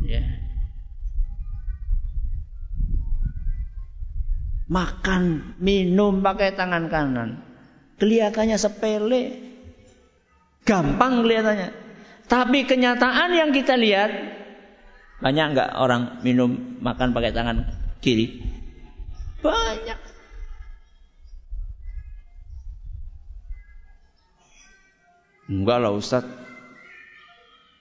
Ya. 0.03 0.19
Makan, 4.67 5.55
minum 5.55 6.19
pakai 6.19 6.51
tangan 6.51 6.91
kanan. 6.91 7.39
Kelihatannya 7.95 8.59
sepele. 8.59 9.39
Gampang 10.67 11.23
kelihatannya. 11.23 11.71
Tapi 12.27 12.67
kenyataan 12.67 13.31
yang 13.31 13.55
kita 13.55 13.79
lihat 13.79 14.11
banyak 15.23 15.55
nggak 15.55 15.79
orang 15.79 16.19
minum 16.27 16.75
makan 16.83 17.15
pakai 17.15 17.31
tangan 17.31 17.71
kiri? 18.03 18.43
Banyak. 19.39 20.02
Enggak 25.51 25.77
lah 25.83 25.91
Ustaz. 25.91 26.23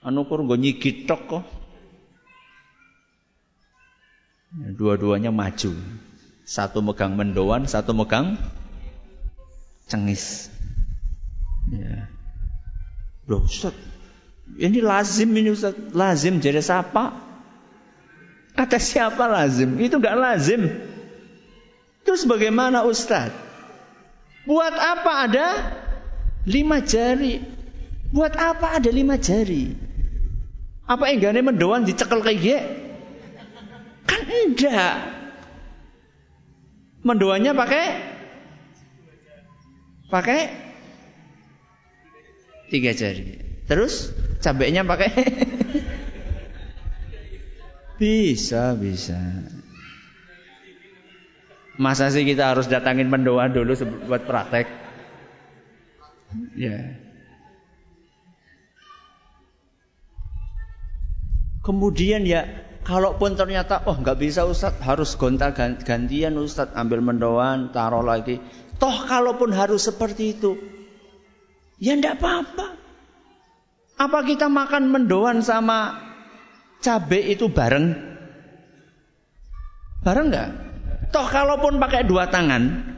Anu 0.03 0.27
kur 0.27 0.43
gue 0.43 0.59
nyigit 0.59 1.07
tok 1.07 1.21
kok. 1.31 1.45
Dua-duanya 4.53 5.31
maju. 5.31 5.71
Satu 6.43 6.83
megang 6.83 7.15
mendoan, 7.15 7.63
satu 7.65 7.95
megang 7.95 8.35
cengis. 9.87 10.51
Ya. 11.71 12.11
Loh 13.23 13.47
Ustaz, 13.47 13.71
ini 14.59 14.83
lazim 14.83 15.31
ini 15.31 15.55
Ustaz. 15.55 15.71
Lazim 15.95 16.43
jadi 16.43 16.59
siapa? 16.59 17.15
Kata 18.53 18.77
siapa 18.77 19.25
lazim? 19.25 19.79
Itu 19.79 19.97
enggak 19.97 20.19
lazim. 20.19 20.67
Terus 22.03 22.27
bagaimana 22.27 22.83
Ustaz? 22.83 23.31
Buat 24.43 24.75
apa 24.75 25.11
ada 25.23 25.47
lima 26.47 26.83
jari? 26.83 27.39
Buat 28.13 28.37
apa 28.37 28.77
ada 28.77 28.89
lima 28.93 29.17
jari? 29.17 29.73
Apa 30.83 31.09
enggaknya 31.09 31.41
mendoan 31.41 31.87
dicekel 31.87 32.19
kayak 32.19 32.39
gini? 32.43 32.61
Kan 34.03 34.21
enggak. 34.27 34.95
Mendoannya 37.03 37.51
pakai 37.55 37.85
pakai 40.11 40.39
tiga 42.69 42.91
jari. 42.91 43.39
Terus 43.63 44.11
cabenya 44.43 44.83
pakai 44.83 45.09
bisa 47.99 48.75
bisa. 48.75 49.19
Masa 51.79 52.13
sih 52.13 52.27
kita 52.27 52.53
harus 52.53 52.69
datangin 52.69 53.09
mendoan 53.09 53.55
dulu 53.55 53.73
buat 54.05 54.29
praktek? 54.29 54.82
Ya. 56.53 56.99
Kemudian 61.63 62.27
ya, 62.27 62.43
kalaupun 62.83 63.39
ternyata 63.39 63.87
oh 63.87 63.95
nggak 63.95 64.19
bisa 64.19 64.43
Ustaz, 64.43 64.75
harus 64.83 65.15
gonta 65.15 65.55
gantian 65.55 66.35
Ustaz, 66.35 66.75
ambil 66.75 66.99
mendoan, 66.99 67.71
taruh 67.71 68.03
lagi. 68.03 68.43
Toh 68.75 69.07
kalaupun 69.07 69.55
harus 69.55 69.87
seperti 69.87 70.35
itu, 70.35 70.59
ya 71.79 71.95
enggak 71.95 72.19
apa-apa. 72.19 72.67
Apa 73.95 74.19
kita 74.27 74.51
makan 74.51 74.91
mendoan 74.91 75.39
sama 75.39 75.95
cabai 76.83 77.31
itu 77.31 77.47
bareng? 77.47 77.95
Bareng 80.03 80.27
nggak? 80.27 80.49
Toh 81.15 81.27
kalaupun 81.31 81.79
pakai 81.79 82.03
dua 82.03 82.27
tangan, 82.27 82.92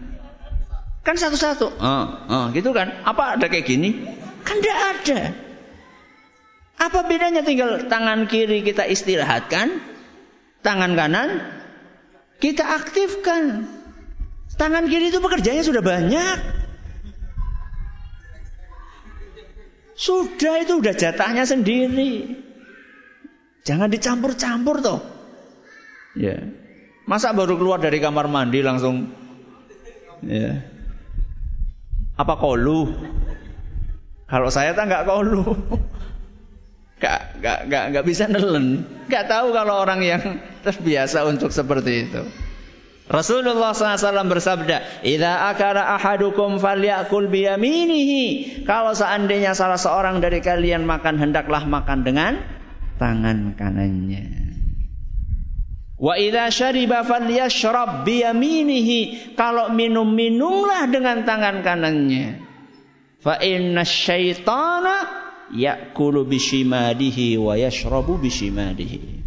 kan 1.05 1.15
satu-satu. 1.15 1.77
Oh, 1.77 2.05
oh, 2.25 2.45
gitu 2.51 2.73
kan? 2.73 3.05
Apa 3.05 3.37
ada 3.37 3.45
kayak 3.45 3.69
gini? 3.69 4.01
Kan 4.41 4.57
enggak 4.59 4.79
ada. 4.97 5.19
Apa 6.75 7.07
bedanya 7.07 7.45
tinggal 7.45 7.87
tangan 7.87 8.27
kiri 8.27 8.65
kita 8.65 8.83
istirahatkan, 8.83 9.79
tangan 10.65 10.97
kanan 10.97 11.29
kita 12.41 12.65
aktifkan. 12.65 13.69
Tangan 14.55 14.87
kiri 14.87 15.11
itu 15.11 15.19
pekerjaannya 15.19 15.65
sudah 15.67 15.83
banyak. 15.83 16.37
Sudah 19.95 20.59
itu 20.59 20.79
udah 20.79 20.91
jatahnya 20.95 21.47
sendiri. 21.47 22.43
Jangan 23.63 23.87
dicampur-campur 23.87 24.83
toh. 24.83 25.01
Ya. 26.15 26.39
Masa 27.07 27.31
baru 27.31 27.55
keluar 27.55 27.79
dari 27.79 27.99
kamar 28.03 28.27
mandi 28.27 28.59
langsung 28.63 29.11
ya. 30.23 30.74
Apa 32.15 32.39
kolu? 32.39 32.95
Kalau 34.25 34.49
saya 34.49 34.71
tak 34.73 34.87
nggak 34.89 35.05
kolu. 35.05 35.43
Gak, 36.95 37.43
gak, 37.43 37.67
gak, 37.67 37.85
gak 37.91 38.05
bisa 38.07 38.25
nelen. 38.31 38.87
Gak 39.11 39.27
tahu 39.27 39.51
kalau 39.51 39.83
orang 39.83 39.99
yang 39.99 40.39
terbiasa 40.63 41.27
untuk 41.27 41.51
seperti 41.51 42.07
itu. 42.07 42.23
Rasulullah 43.05 43.77
SAW 43.77 44.25
bersabda, 44.25 45.05
"Idza 45.05 45.53
akara 45.53 45.93
ahadukum 45.93 46.57
falyakul 46.57 47.29
biyaminihi." 47.29 48.63
Kalau 48.65 48.97
seandainya 48.97 49.53
salah 49.53 49.77
seorang 49.77 50.17
dari 50.23 50.41
kalian 50.41 50.89
makan 50.89 51.21
hendaklah 51.21 51.67
makan 51.69 52.01
dengan 52.01 52.41
tangan 52.97 53.53
kanannya. 53.53 54.44
Wa 55.95 56.19
idza 56.19 56.51
syariba 56.51 57.07
falyashrab 57.07 58.03
biyaminihi. 58.03 59.33
Kalau 59.39 59.71
minum 59.71 60.11
minumlah 60.11 60.91
dengan 60.91 61.23
tangan 61.23 61.63
kanannya. 61.63 62.43
Fa 63.23 63.39
inna 63.39 63.87
syaitana 63.87 64.95
ya'kulu 65.55 66.27
bishimadihi 66.27 67.39
wa 67.39 67.55
yashrabu 67.55 68.19
bishimadihi. 68.19 69.23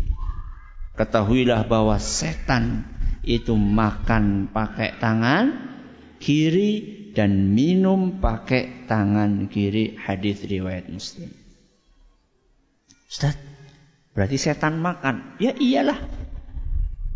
Ketahuilah 0.95 1.65
bahwa 1.65 1.97
setan 1.97 2.85
itu 3.25 3.55
makan 3.57 4.51
pakai 4.51 4.99
tangan 4.99 5.47
kiri 6.19 6.99
dan 7.15 7.55
minum 7.55 8.19
pakai 8.19 8.87
tangan 8.87 9.47
kiri 9.47 9.97
hadis 9.97 10.43
riwayat 10.45 10.91
Muslim. 10.91 11.31
Ustaz, 13.09 13.39
berarti 14.13 14.37
setan 14.37 14.83
makan? 14.83 15.39
Ya 15.41 15.57
iyalah. 15.57 15.97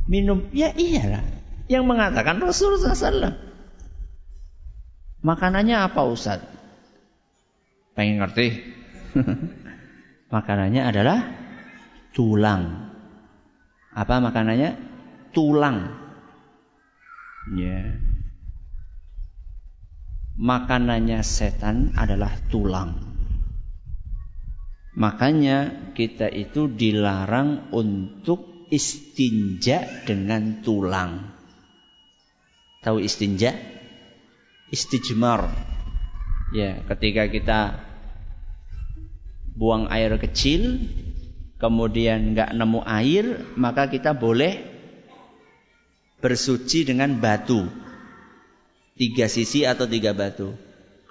Minum? 0.07 0.51
Ya 0.51 0.75
iyalah. 0.75 1.23
Yang 1.71 1.85
mengatakan 1.87 2.43
Rasulullah 2.43 2.95
SAW. 2.95 3.39
Makanannya 5.23 5.77
apa 5.79 6.01
Ustaz? 6.11 6.43
Pengen 7.95 8.19
ngerti? 8.19 8.59
makanannya 10.35 10.83
adalah 10.83 11.19
tulang. 12.11 12.91
Apa 13.95 14.19
makanannya? 14.19 14.75
Tulang. 15.31 15.79
Ya. 17.55 18.03
Makanannya 20.35 21.23
setan 21.23 21.95
adalah 21.95 22.35
tulang. 22.51 23.13
Makanya 24.93 25.93
kita 25.97 26.29
itu 26.29 26.69
dilarang 26.69 27.73
untuk 27.73 28.52
istinja 28.73 29.85
dengan 30.09 30.65
tulang. 30.65 31.29
Tahu 32.81 33.05
istinja? 33.05 33.53
Istijmar. 34.73 35.53
Ya, 36.57 36.81
ketika 36.89 37.29
kita 37.29 37.61
buang 39.53 39.93
air 39.93 40.17
kecil, 40.17 40.81
kemudian 41.61 42.33
nggak 42.33 42.57
nemu 42.57 42.81
air, 42.89 43.25
maka 43.61 43.93
kita 43.93 44.17
boleh 44.17 44.65
bersuci 46.25 46.89
dengan 46.89 47.13
batu. 47.21 47.69
Tiga 48.97 49.29
sisi 49.29 49.69
atau 49.69 49.85
tiga 49.85 50.17
batu. 50.17 50.57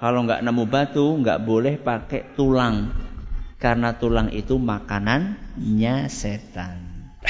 Kalau 0.01 0.25
nggak 0.25 0.41
nemu 0.41 0.65
batu, 0.65 1.05
nggak 1.21 1.45
boleh 1.45 1.77
pakai 1.77 2.33
tulang. 2.33 2.89
Karena 3.61 3.93
tulang 3.93 4.33
itu 4.33 4.57
makanannya 4.57 6.09
setan. 6.09 6.80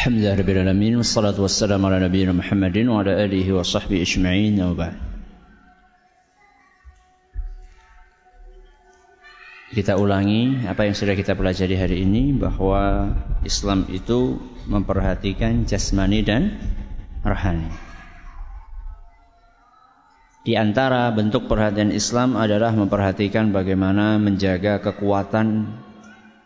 Alhamdulillah 0.02 0.98
wassalatu 0.98 1.46
wassalamu 1.46 1.86
ala 1.86 2.02
nabiyina 2.02 2.34
Muhammadin 2.34 2.90
wa 2.90 3.06
ala 3.06 3.22
alihi 3.22 3.54
wa 3.54 3.62
sahbihi 3.62 4.02
ajma'in 4.02 4.58
wa 4.58 4.74
ba'd. 4.74 4.98
Kita 9.78 10.02
ulangi 10.02 10.66
apa 10.66 10.90
yang 10.90 10.98
sudah 10.98 11.14
kita 11.14 11.38
pelajari 11.38 11.78
hari 11.78 12.02
ini 12.02 12.34
bahwa 12.34 13.14
Islam 13.46 13.86
itu 13.94 14.42
memperhatikan 14.66 15.70
jasmani 15.70 16.26
dan 16.26 16.58
rohani. 17.22 17.70
Di 20.42 20.58
antara 20.58 21.14
bentuk 21.14 21.46
perhatian 21.46 21.94
Islam 21.94 22.42
adalah 22.42 22.74
memperhatikan 22.74 23.54
bagaimana 23.54 24.18
menjaga 24.18 24.82
kekuatan 24.82 25.78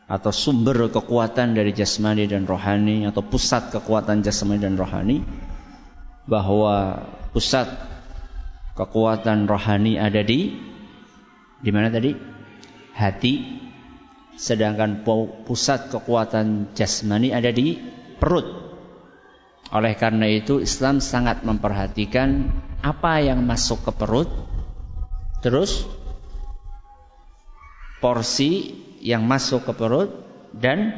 atau 0.06 0.30
sumber 0.30 0.90
kekuatan 0.94 1.58
dari 1.58 1.74
jasmani 1.74 2.30
dan 2.30 2.46
rohani 2.46 3.10
atau 3.10 3.26
pusat 3.26 3.74
kekuatan 3.74 4.22
jasmani 4.22 4.62
dan 4.62 4.78
rohani 4.78 5.26
bahwa 6.30 7.06
pusat 7.34 7.66
kekuatan 8.78 9.50
rohani 9.50 9.98
ada 9.98 10.22
di 10.22 10.54
di 11.62 11.70
mana 11.74 11.90
tadi? 11.90 12.36
hati. 12.96 13.64
Sedangkan 14.36 15.08
pusat 15.48 15.88
kekuatan 15.92 16.76
jasmani 16.76 17.32
ada 17.32 17.56
di 17.56 17.80
perut. 18.20 18.44
Oleh 19.72 19.96
karena 19.96 20.28
itu 20.28 20.60
Islam 20.60 21.00
sangat 21.00 21.48
memperhatikan 21.48 22.52
apa 22.84 23.24
yang 23.24 23.48
masuk 23.48 23.88
ke 23.88 23.92
perut, 23.96 24.28
terus 25.40 25.88
porsi 28.04 28.76
yang 29.06 29.22
masuk 29.30 29.70
ke 29.70 29.74
perut 29.78 30.10
dan 30.58 30.98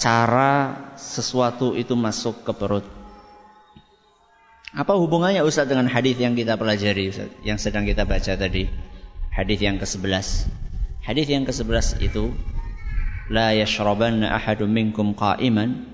cara 0.00 0.80
sesuatu 0.96 1.76
itu 1.76 1.92
masuk 1.92 2.40
ke 2.48 2.56
perut. 2.56 2.86
Apa 4.72 4.96
hubungannya 4.96 5.44
Ustaz 5.44 5.68
dengan 5.68 5.92
hadis 5.92 6.16
yang 6.16 6.32
kita 6.32 6.56
pelajari 6.56 7.12
Ustaz, 7.12 7.28
yang 7.44 7.60
sedang 7.60 7.84
kita 7.84 8.08
baca 8.08 8.32
tadi? 8.32 8.64
Hadis 9.28 9.60
yang 9.60 9.76
ke-11. 9.76 10.48
Hadis 11.04 11.26
yang 11.28 11.44
ke-11 11.44 12.00
itu 12.00 12.32
la 13.28 13.52
yashrabanna 13.52 14.32
ahadum 14.32 14.72
minkum 14.72 15.12
qa'iman 15.12 15.84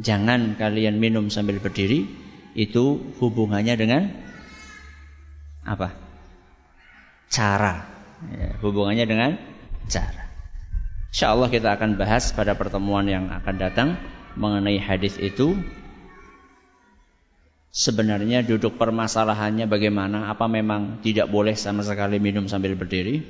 jangan 0.00 0.56
kalian 0.56 0.96
minum 0.96 1.28
sambil 1.28 1.60
berdiri 1.60 2.08
itu 2.56 3.12
hubungannya 3.20 3.76
dengan 3.76 4.02
apa? 5.64 5.92
Cara. 7.32 7.88
Ya, 8.28 8.54
hubungannya 8.60 9.04
dengan 9.08 9.30
cara. 9.88 10.21
Insya 11.12 11.36
Allah 11.36 11.52
kita 11.52 11.76
akan 11.76 12.00
bahas 12.00 12.32
pada 12.32 12.56
pertemuan 12.56 13.04
yang 13.04 13.28
akan 13.28 13.54
datang 13.60 13.88
mengenai 14.34 14.80
hadis 14.80 15.20
itu. 15.20 15.54
Sebenarnya 17.72 18.44
duduk 18.44 18.76
permasalahannya 18.76 19.64
bagaimana? 19.68 20.28
Apa 20.28 20.48
memang 20.48 21.00
tidak 21.04 21.28
boleh 21.28 21.56
sama 21.56 21.84
sekali 21.84 22.20
minum 22.20 22.48
sambil 22.48 22.76
berdiri? 22.76 23.24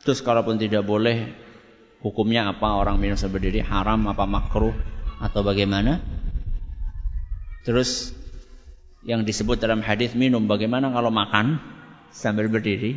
Terus 0.00 0.24
kalaupun 0.24 0.56
tidak 0.56 0.88
boleh, 0.88 1.28
Hukumnya 2.00 2.48
apa 2.48 2.80
orang 2.80 2.96
minum 2.96 3.16
sambil 3.20 3.44
berdiri? 3.44 3.60
Haram 3.60 4.08
apa 4.08 4.24
makruh 4.24 4.72
atau 5.20 5.44
bagaimana? 5.44 6.00
Terus 7.60 8.16
yang 9.04 9.20
disebut 9.28 9.60
dalam 9.60 9.84
hadis 9.84 10.16
minum 10.16 10.48
bagaimana 10.48 10.88
kalau 10.96 11.12
makan 11.12 11.60
sambil 12.08 12.48
berdiri? 12.48 12.96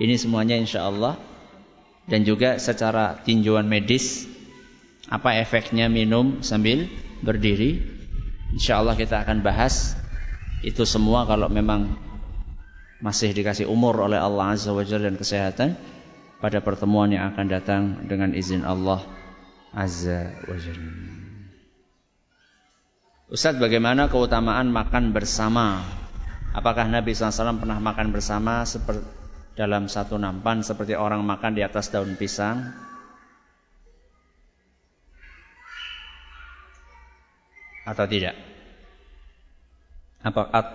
Ini 0.00 0.16
semuanya 0.16 0.56
insya 0.56 0.88
Allah 0.88 1.20
dan 2.08 2.24
juga 2.24 2.56
secara 2.56 3.20
tinjauan 3.20 3.68
medis 3.68 4.24
apa 5.08 5.36
efeknya 5.40 5.88
minum 5.92 6.40
sambil 6.40 6.88
berdiri? 7.20 7.84
Insya 8.56 8.80
Allah 8.80 8.96
kita 8.96 9.20
akan 9.24 9.44
bahas 9.44 9.92
itu 10.64 10.82
semua 10.88 11.28
kalau 11.28 11.52
memang 11.52 12.00
masih 12.98 13.30
dikasih 13.30 13.68
umur 13.70 13.94
oleh 14.02 14.18
Allah 14.18 14.56
Azza 14.56 14.74
wa 14.74 14.82
Jalla 14.82 15.12
dan 15.12 15.20
kesehatan 15.20 15.78
pada 16.42 16.58
pertemuan 16.64 17.12
yang 17.12 17.30
akan 17.30 17.46
datang 17.46 17.82
dengan 18.08 18.34
izin 18.34 18.64
Allah 18.66 19.04
Azza 19.70 20.34
wa 20.48 20.56
Jalla. 20.56 20.92
Ustaz, 23.28 23.60
bagaimana 23.60 24.08
keutamaan 24.08 24.72
makan 24.72 25.12
bersama? 25.12 25.84
Apakah 26.56 26.88
Nabi 26.88 27.12
SAW 27.12 27.60
pernah 27.60 27.76
makan 27.76 28.08
bersama 28.08 28.64
dalam 29.58 29.90
satu 29.90 30.14
nampan 30.14 30.62
seperti 30.62 30.94
orang 30.94 31.26
makan 31.26 31.58
di 31.58 31.66
atas 31.66 31.90
daun 31.90 32.14
pisang? 32.14 32.62
Atau 37.82 38.06
tidak? 38.06 38.38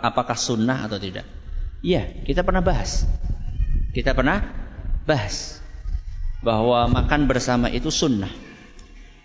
Apakah 0.03 0.35
sunnah 0.35 0.83
atau 0.83 0.99
tidak? 0.99 1.23
Iya, 1.79 2.27
kita 2.27 2.43
pernah 2.43 2.59
bahas. 2.59 3.07
Kita 3.95 4.11
pernah 4.11 4.43
bahas 5.07 5.63
bahwa 6.43 6.91
makan 6.91 7.23
bersama 7.23 7.71
itu 7.71 7.87
sunnah. 7.87 8.31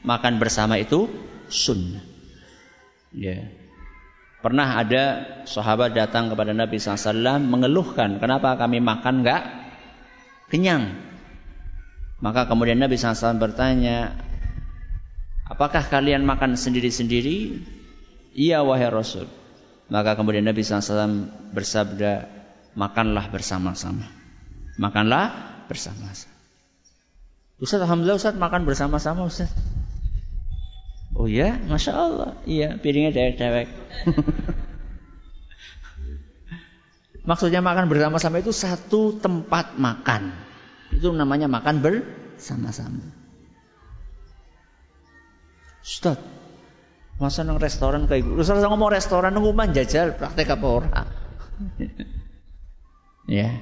Makan 0.07 0.39
bersama 0.39 0.79
itu 0.79 1.11
sunnah. 1.51 2.05
Ya. 3.11 3.51
Pernah 4.49 4.81
ada 4.81 5.05
sahabat 5.45 5.93
datang 5.93 6.33
kepada 6.33 6.57
Nabi 6.57 6.81
SAW 6.81 7.37
mengeluhkan 7.45 8.17
kenapa 8.17 8.57
kami 8.57 8.81
makan 8.81 9.21
enggak 9.21 9.45
kenyang. 10.49 10.97
Maka 12.25 12.49
kemudian 12.49 12.81
Nabi 12.81 12.97
SAW 12.97 13.37
bertanya, 13.37 14.17
apakah 15.45 15.85
kalian 15.85 16.25
makan 16.25 16.57
sendiri-sendiri? 16.57 17.61
Iya 18.33 18.65
wahai 18.65 18.89
Rasul. 18.89 19.29
Maka 19.93 20.17
kemudian 20.17 20.49
Nabi 20.49 20.65
SAW 20.65 21.29
bersabda, 21.53 22.25
makanlah 22.73 23.29
bersama-sama. 23.29 24.09
Makanlah 24.81 25.61
bersama-sama. 25.69 26.33
Ustaz, 27.61 27.85
Alhamdulillah 27.85 28.17
Ustaz 28.17 28.33
makan 28.33 28.65
bersama-sama 28.65 29.29
Ustaz. 29.29 29.53
Oh 31.17 31.29
ya, 31.29 31.57
Masya 31.57 31.93
Allah. 31.95 32.31
Iya, 32.45 32.77
piringnya 32.81 33.13
dewek-dewek. 33.15 33.69
Maksudnya 37.29 37.61
makan 37.61 37.93
bersama-sama 37.93 38.41
itu 38.41 38.57
satu 38.57 39.21
tempat 39.21 39.77
makan. 39.77 40.33
Itu 40.93 41.13
namanya 41.13 41.45
makan 41.45 41.85
bersama-sama. 41.85 43.05
Ustaz, 45.85 46.17
masa 47.21 47.45
nang 47.45 47.61
restoran 47.61 48.09
kayak 48.09 48.25
gitu. 48.25 48.41
Ustaz 48.41 48.65
ngomong 48.65 48.93
restoran 48.93 49.37
nunggu 49.37 49.53
jajal 49.77 50.17
praktek 50.17 50.57
apa 50.57 50.67
orang? 50.69 50.93
ya 53.41 53.61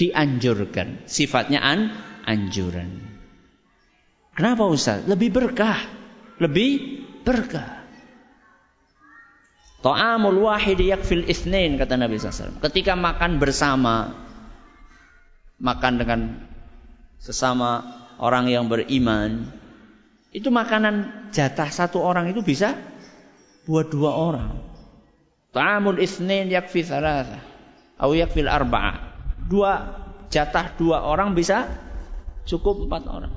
dianjurkan. 0.00 1.04
Sifatnya 1.04 1.60
an 1.60 1.92
anjuran. 2.24 3.04
Kenapa 4.32 4.64
Ustaz? 4.64 5.04
Lebih 5.04 5.28
berkah. 5.28 5.76
Lebih 6.42 6.70
berkah. 7.22 7.86
Ta'amul 9.82 10.46
wahid 10.46 10.78
yakfil 10.78 11.26
isnain 11.26 11.74
kata 11.78 11.98
Nabi 11.98 12.18
SAW. 12.18 12.58
Ketika 12.62 12.94
makan 12.94 13.38
bersama, 13.42 14.14
makan 15.58 15.92
dengan 15.98 16.20
sesama 17.18 17.82
orang 18.18 18.46
yang 18.50 18.70
beriman, 18.70 19.50
itu 20.30 20.50
makanan 20.50 21.28
jatah 21.34 21.70
satu 21.70 21.98
orang 21.98 22.30
itu 22.30 22.42
bisa 22.42 22.78
buat 23.66 23.90
dua 23.90 24.14
orang. 24.14 24.54
Ta'amul 25.50 25.98
isnain 25.98 26.46
yakfi 26.50 26.86
thalatha. 26.86 27.42
Atau 27.98 28.18
yakfil 28.18 28.50
arba'ah 28.50 28.98
dua 29.46 30.02
jatah 30.26 30.74
dua 30.74 31.06
orang 31.06 31.38
bisa 31.38 31.70
cukup 32.48 32.86
empat 32.86 33.02
orang. 33.06 33.34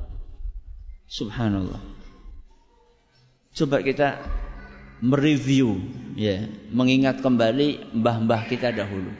Subhanallah. 1.06 1.82
Coba 3.56 3.80
kita 3.80 4.20
mereview, 5.00 5.80
ya, 6.20 6.44
mengingat 6.76 7.24
kembali 7.24 7.96
mbah-mbah 7.96 8.52
kita 8.52 8.76
dahulu. 8.76 9.16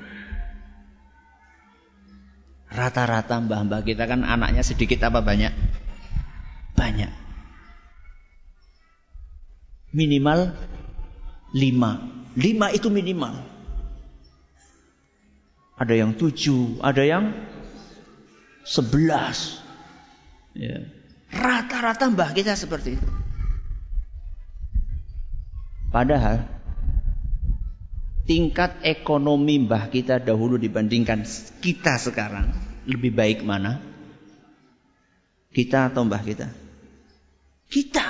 Rata-rata 2.68 3.40
mbah-mbah 3.40 3.80
kita 3.88 4.04
kan 4.04 4.28
anaknya 4.28 4.60
sedikit 4.60 5.08
apa 5.08 5.24
banyak? 5.24 5.56
Banyak. 6.76 7.12
Minimal 9.96 10.52
lima. 11.56 12.04
Lima 12.36 12.68
itu 12.76 12.92
minimal. 12.92 13.40
Ada 15.80 15.96
yang 15.96 16.12
tujuh, 16.12 16.84
ada 16.84 17.08
yang 17.08 17.32
sebelas. 18.68 19.64
Ya. 20.52 20.92
Rata-rata 21.32 22.12
mbah 22.12 22.36
kita 22.36 22.60
seperti 22.60 23.00
itu. 23.00 23.25
Padahal 25.90 26.46
tingkat 28.26 28.82
ekonomi 28.82 29.62
mbah 29.62 29.88
kita 29.94 30.18
dahulu 30.18 30.58
dibandingkan 30.58 31.24
kita 31.62 32.02
sekarang 32.02 32.50
lebih 32.90 33.14
baik 33.14 33.40
mana? 33.46 33.82
Kita 35.56 35.94
atau 35.94 36.04
mbah 36.04 36.20
kita? 36.20 36.48
Kita. 37.72 38.08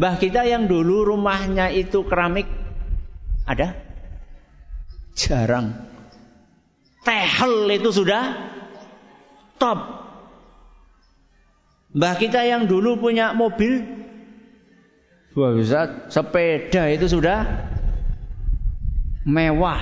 Mbah 0.00 0.16
kita 0.16 0.46
yang 0.48 0.64
dulu 0.70 1.04
rumahnya 1.04 1.68
itu 1.74 2.06
keramik 2.06 2.48
ada? 3.44 3.74
Jarang. 5.18 5.76
Tehel 7.04 7.68
itu 7.74 7.90
sudah 7.92 8.38
top. 9.60 10.09
Mbah 11.90 12.14
kita 12.22 12.46
yang 12.46 12.70
dulu 12.70 13.02
punya 13.02 13.34
mobil, 13.34 13.82
Wah, 15.30 15.54
Ustaz, 15.54 16.10
sepeda 16.10 16.90
itu 16.90 17.06
sudah 17.06 17.46
mewah. 19.22 19.78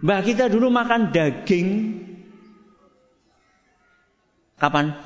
Mbah 0.00 0.20
kita 0.24 0.48
dulu 0.48 0.72
makan 0.72 1.12
daging 1.12 1.68
kapan? 4.56 4.96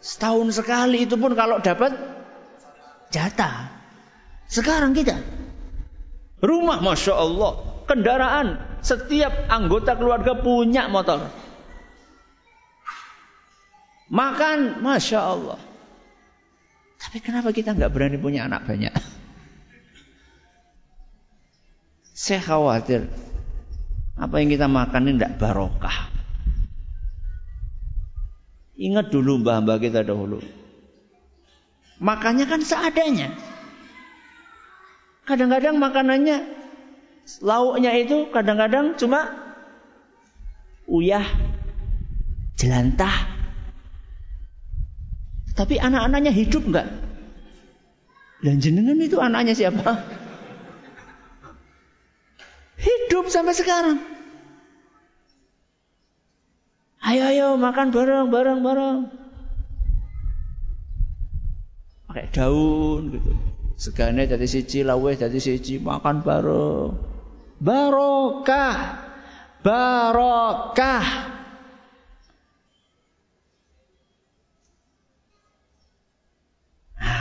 Setahun 0.00 0.56
sekali 0.56 1.04
itu 1.04 1.20
pun 1.20 1.36
kalau 1.36 1.60
dapat 1.60 1.92
jatah. 3.12 3.68
Sekarang 4.48 4.96
kita 4.96 5.20
rumah 6.40 6.80
masya 6.80 7.20
Allah, 7.20 7.84
kendaraan, 7.84 8.80
setiap 8.80 9.44
anggota 9.52 9.92
keluarga 9.92 10.40
punya 10.40 10.88
motor. 10.88 11.45
Makan, 14.06 14.82
Masya 14.86 15.18
Allah. 15.18 15.58
Tapi 16.96 17.18
kenapa 17.20 17.52
kita 17.52 17.74
nggak 17.76 17.92
berani 17.92 18.16
punya 18.16 18.46
anak 18.46 18.64
banyak? 18.64 18.94
Saya 22.16 22.40
khawatir 22.40 23.06
apa 24.16 24.34
yang 24.40 24.48
kita 24.48 24.66
makan 24.66 25.04
ini 25.04 25.20
tidak 25.20 25.36
barokah. 25.36 26.08
Ingat 28.76 29.12
dulu 29.12 29.44
mbah-mbah 29.44 29.76
kita 29.76 30.00
dahulu. 30.00 30.40
Makannya 32.00 32.48
kan 32.48 32.60
seadanya. 32.64 33.36
Kadang-kadang 35.28 35.76
makanannya 35.76 36.44
lauknya 37.44 37.92
itu 38.00 38.32
kadang-kadang 38.32 38.96
cuma 38.96 39.32
uyah, 40.88 41.24
jelantah. 42.56 43.35
Tapi 45.56 45.80
anak-anaknya 45.80 46.30
hidup 46.36 46.68
enggak? 46.68 46.88
Dan 48.44 48.60
jenengan 48.60 49.00
itu 49.00 49.16
anaknya 49.16 49.56
siapa? 49.56 50.04
Hidup 52.76 53.32
sampai 53.32 53.56
sekarang. 53.56 53.98
Ayo 57.00 57.22
ayo 57.32 57.46
makan 57.56 57.88
bareng 57.88 58.28
bareng 58.28 58.60
bareng. 58.60 58.98
Pakai 62.12 62.26
daun 62.28 63.16
gitu. 63.16 63.32
Segane 63.76 64.24
dari 64.24 64.48
siji, 64.48 64.84
lawe 64.84 65.12
dari 65.16 65.40
siji, 65.40 65.80
makan 65.80 66.20
bareng. 66.20 66.92
Barokah. 67.60 68.76
Barokah. 69.64 71.35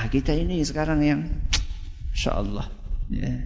Nah, 0.06 0.14
kita 0.14 0.38
ini 0.38 0.62
sekarang 0.62 1.02
yang 1.02 1.26
Insya 2.14 2.38
Allah 2.38 2.70
ya. 3.10 3.42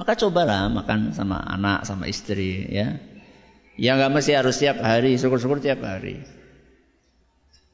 Maka 0.00 0.16
cobalah 0.16 0.72
makan 0.72 1.12
sama 1.12 1.36
anak, 1.44 1.84
sama 1.84 2.08
istri 2.08 2.64
ya. 2.64 2.96
Ya 3.76 4.00
nggak 4.00 4.08
mesti 4.08 4.40
harus 4.40 4.56
tiap 4.56 4.80
hari, 4.80 5.20
syukur-syukur 5.20 5.60
tiap 5.60 5.84
hari. 5.84 6.24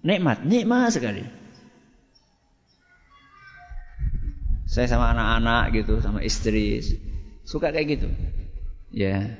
Nikmat, 0.02 0.42
nikmat 0.42 0.90
sekali. 0.90 1.22
Saya 4.66 4.90
sama 4.90 5.14
anak-anak 5.14 5.78
gitu, 5.78 6.02
sama 6.02 6.26
istri 6.26 6.82
suka 7.46 7.70
kayak 7.70 7.86
gitu. 7.86 8.10
Ya. 8.90 9.38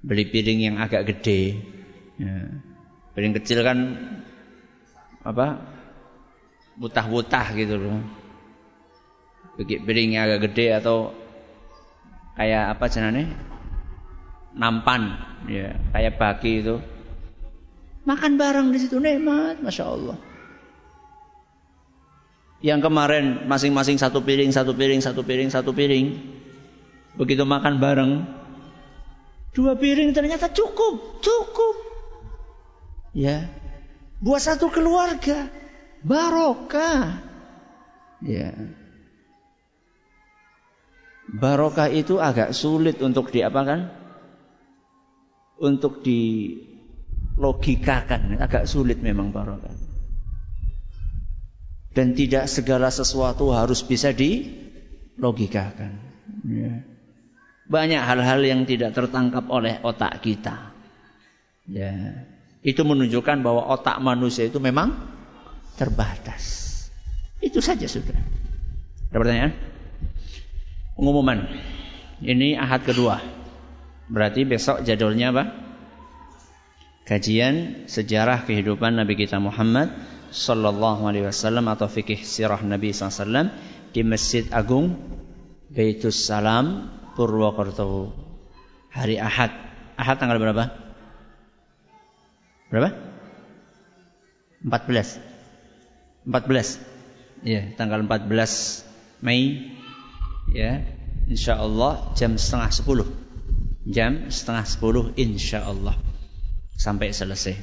Beli 0.00 0.32
piring 0.32 0.64
yang 0.64 0.76
agak 0.80 1.12
gede. 1.12 1.60
Ya. 2.16 2.56
Piring 3.12 3.36
kecil 3.36 3.60
kan 3.60 3.78
apa? 5.22 5.62
Butah-butah 6.78 7.46
gitu 7.54 7.78
loh. 7.78 8.02
Piring 9.58 10.18
yang 10.18 10.26
agak 10.26 10.50
gede 10.50 10.74
atau 10.74 11.14
kayak 12.34 12.74
apa 12.76 12.84
jenane? 12.90 13.30
Nampan. 14.54 15.16
Ya 15.46 15.78
kayak 15.94 16.18
baki 16.18 16.62
itu. 16.62 16.76
Makan 18.02 18.34
bareng 18.34 18.74
di 18.74 18.78
situ 18.82 18.98
nikmat 18.98 19.62
masya 19.62 19.86
Allah. 19.86 20.18
Yang 22.62 22.90
kemarin 22.90 23.46
masing-masing 23.50 23.98
satu 23.98 24.22
piring 24.22 24.54
satu 24.54 24.74
piring 24.74 25.02
satu 25.02 25.22
piring 25.22 25.50
satu 25.50 25.70
piring. 25.74 26.06
Begitu 27.18 27.42
makan 27.46 27.78
bareng. 27.78 28.12
Dua 29.52 29.76
piring 29.76 30.16
ternyata 30.16 30.48
cukup 30.50 31.20
cukup. 31.20 31.74
Ya 33.12 33.61
buat 34.22 34.38
satu 34.38 34.70
keluarga 34.70 35.50
barokah 36.06 37.18
ya 38.22 38.54
barokah 41.26 41.90
itu 41.90 42.22
agak 42.22 42.54
sulit 42.54 43.02
untuk 43.02 43.34
diapakan 43.34 44.02
untuk 45.62 46.02
dilogikakan 46.02 48.42
agak 48.42 48.66
sulit 48.66 48.98
memang 48.98 49.30
barokah. 49.30 49.78
Dan 51.94 52.18
tidak 52.18 52.50
segala 52.50 52.90
sesuatu 52.90 53.54
harus 53.54 53.86
bisa 53.86 54.10
dilogikakan. 54.10 56.02
Ya. 56.42 56.82
Banyak 57.70 58.02
hal-hal 58.02 58.42
yang 58.42 58.66
tidak 58.66 58.90
tertangkap 58.96 59.46
oleh 59.46 59.78
otak 59.86 60.18
kita. 60.18 60.74
Ya. 61.70 62.26
Itu 62.62 62.86
menunjukkan 62.86 63.42
bahwa 63.42 63.66
otak 63.74 63.98
manusia 63.98 64.46
itu 64.46 64.62
memang 64.62 64.94
terbatas. 65.74 66.70
Itu 67.42 67.58
saja 67.58 67.90
sudah. 67.90 68.14
Ada 69.10 69.18
pertanyaan? 69.18 69.52
Pengumuman. 70.94 71.50
Ini 72.22 72.54
ahad 72.54 72.86
kedua. 72.86 73.18
Berarti 74.06 74.46
besok 74.46 74.86
jadwalnya 74.86 75.34
apa? 75.34 75.44
Kajian 77.02 77.84
sejarah 77.90 78.46
kehidupan 78.46 78.94
Nabi 78.94 79.18
kita 79.18 79.42
Muhammad 79.42 79.90
sallallahu 80.30 81.10
alaihi 81.10 81.26
wasallam 81.26 81.66
atau 81.66 81.90
fikih 81.90 82.22
sirah 82.22 82.62
Nabi 82.62 82.94
SAW 82.94 83.50
di 83.90 84.00
Masjid 84.06 84.46
Agung 84.54 84.96
Baitus 85.68 86.24
Salam 86.24 86.88
Purwokerto 87.18 88.14
hari 88.88 89.18
Ahad. 89.18 89.50
Ahad 89.98 90.16
tanggal 90.22 90.38
berapa? 90.38 90.81
Berapa? 92.72 92.96
14. 94.64 95.20
14. 96.24 96.80
Ya, 97.44 97.68
tanggal 97.76 98.00
14 98.08 98.88
Mei 99.20 99.76
ya. 100.56 100.80
Insyaallah 101.28 102.16
jam 102.18 102.34
setengah 102.34 102.72
10 102.72 103.22
jam 103.88 104.30
setengah 104.30 104.62
sepuluh 104.62 105.04
insya 105.18 105.66
Allah 105.66 105.98
sampai 106.78 107.10
selesai. 107.10 107.58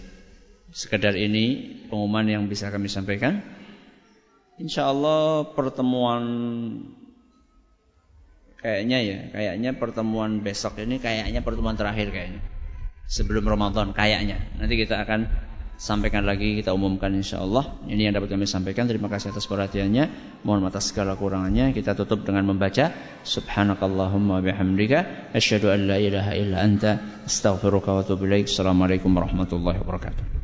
Sekedar 0.70 1.16
ini 1.16 1.80
pengumuman 1.88 2.28
yang 2.28 2.44
bisa 2.46 2.70
kami 2.70 2.92
sampaikan. 2.92 3.42
Insya 4.60 4.92
Allah 4.92 5.48
pertemuan 5.56 6.24
kayaknya 8.60 8.98
ya, 9.00 9.18
kayaknya 9.32 9.72
pertemuan 9.80 10.44
besok 10.44 10.84
ini 10.84 11.00
kayaknya 11.00 11.40
pertemuan 11.40 11.80
terakhir 11.80 12.12
kayaknya. 12.12 12.44
Sebelum 13.10 13.42
Ramadan 13.42 13.90
kayaknya. 13.90 14.38
Nanti 14.62 14.78
kita 14.78 15.02
akan 15.02 15.50
sampaikan 15.80 16.28
lagi 16.28 16.60
kita 16.60 16.76
umumkan 16.76 17.10
insya 17.16 17.40
Allah 17.40 17.72
ini 17.88 18.06
yang 18.06 18.14
dapat 18.14 18.30
kami 18.30 18.46
sampaikan. 18.46 18.86
Terima 18.86 19.10
kasih 19.10 19.34
atas 19.34 19.50
perhatiannya. 19.50 20.38
Mohon 20.46 20.70
atas 20.70 20.94
segala 20.94 21.18
kurangannya. 21.18 21.74
Kita 21.74 21.98
tutup 21.98 22.22
dengan 22.22 22.46
membaca 22.46 22.94
subhanakallahumma 23.26 24.46
bihamdika 24.46 25.34
asyhadu 25.34 25.74
an 25.74 25.90
la 25.90 25.98
ilaha 25.98 26.38
illa 26.38 26.62
anta 26.62 27.26
astaghfiruka 27.26 27.98
wa 27.98 28.06
atubu 28.06 28.30
ilaik. 28.30 28.46
Assalamualaikum 28.46 29.10
warahmatullahi 29.10 29.82
wabarakatuh 29.82 30.39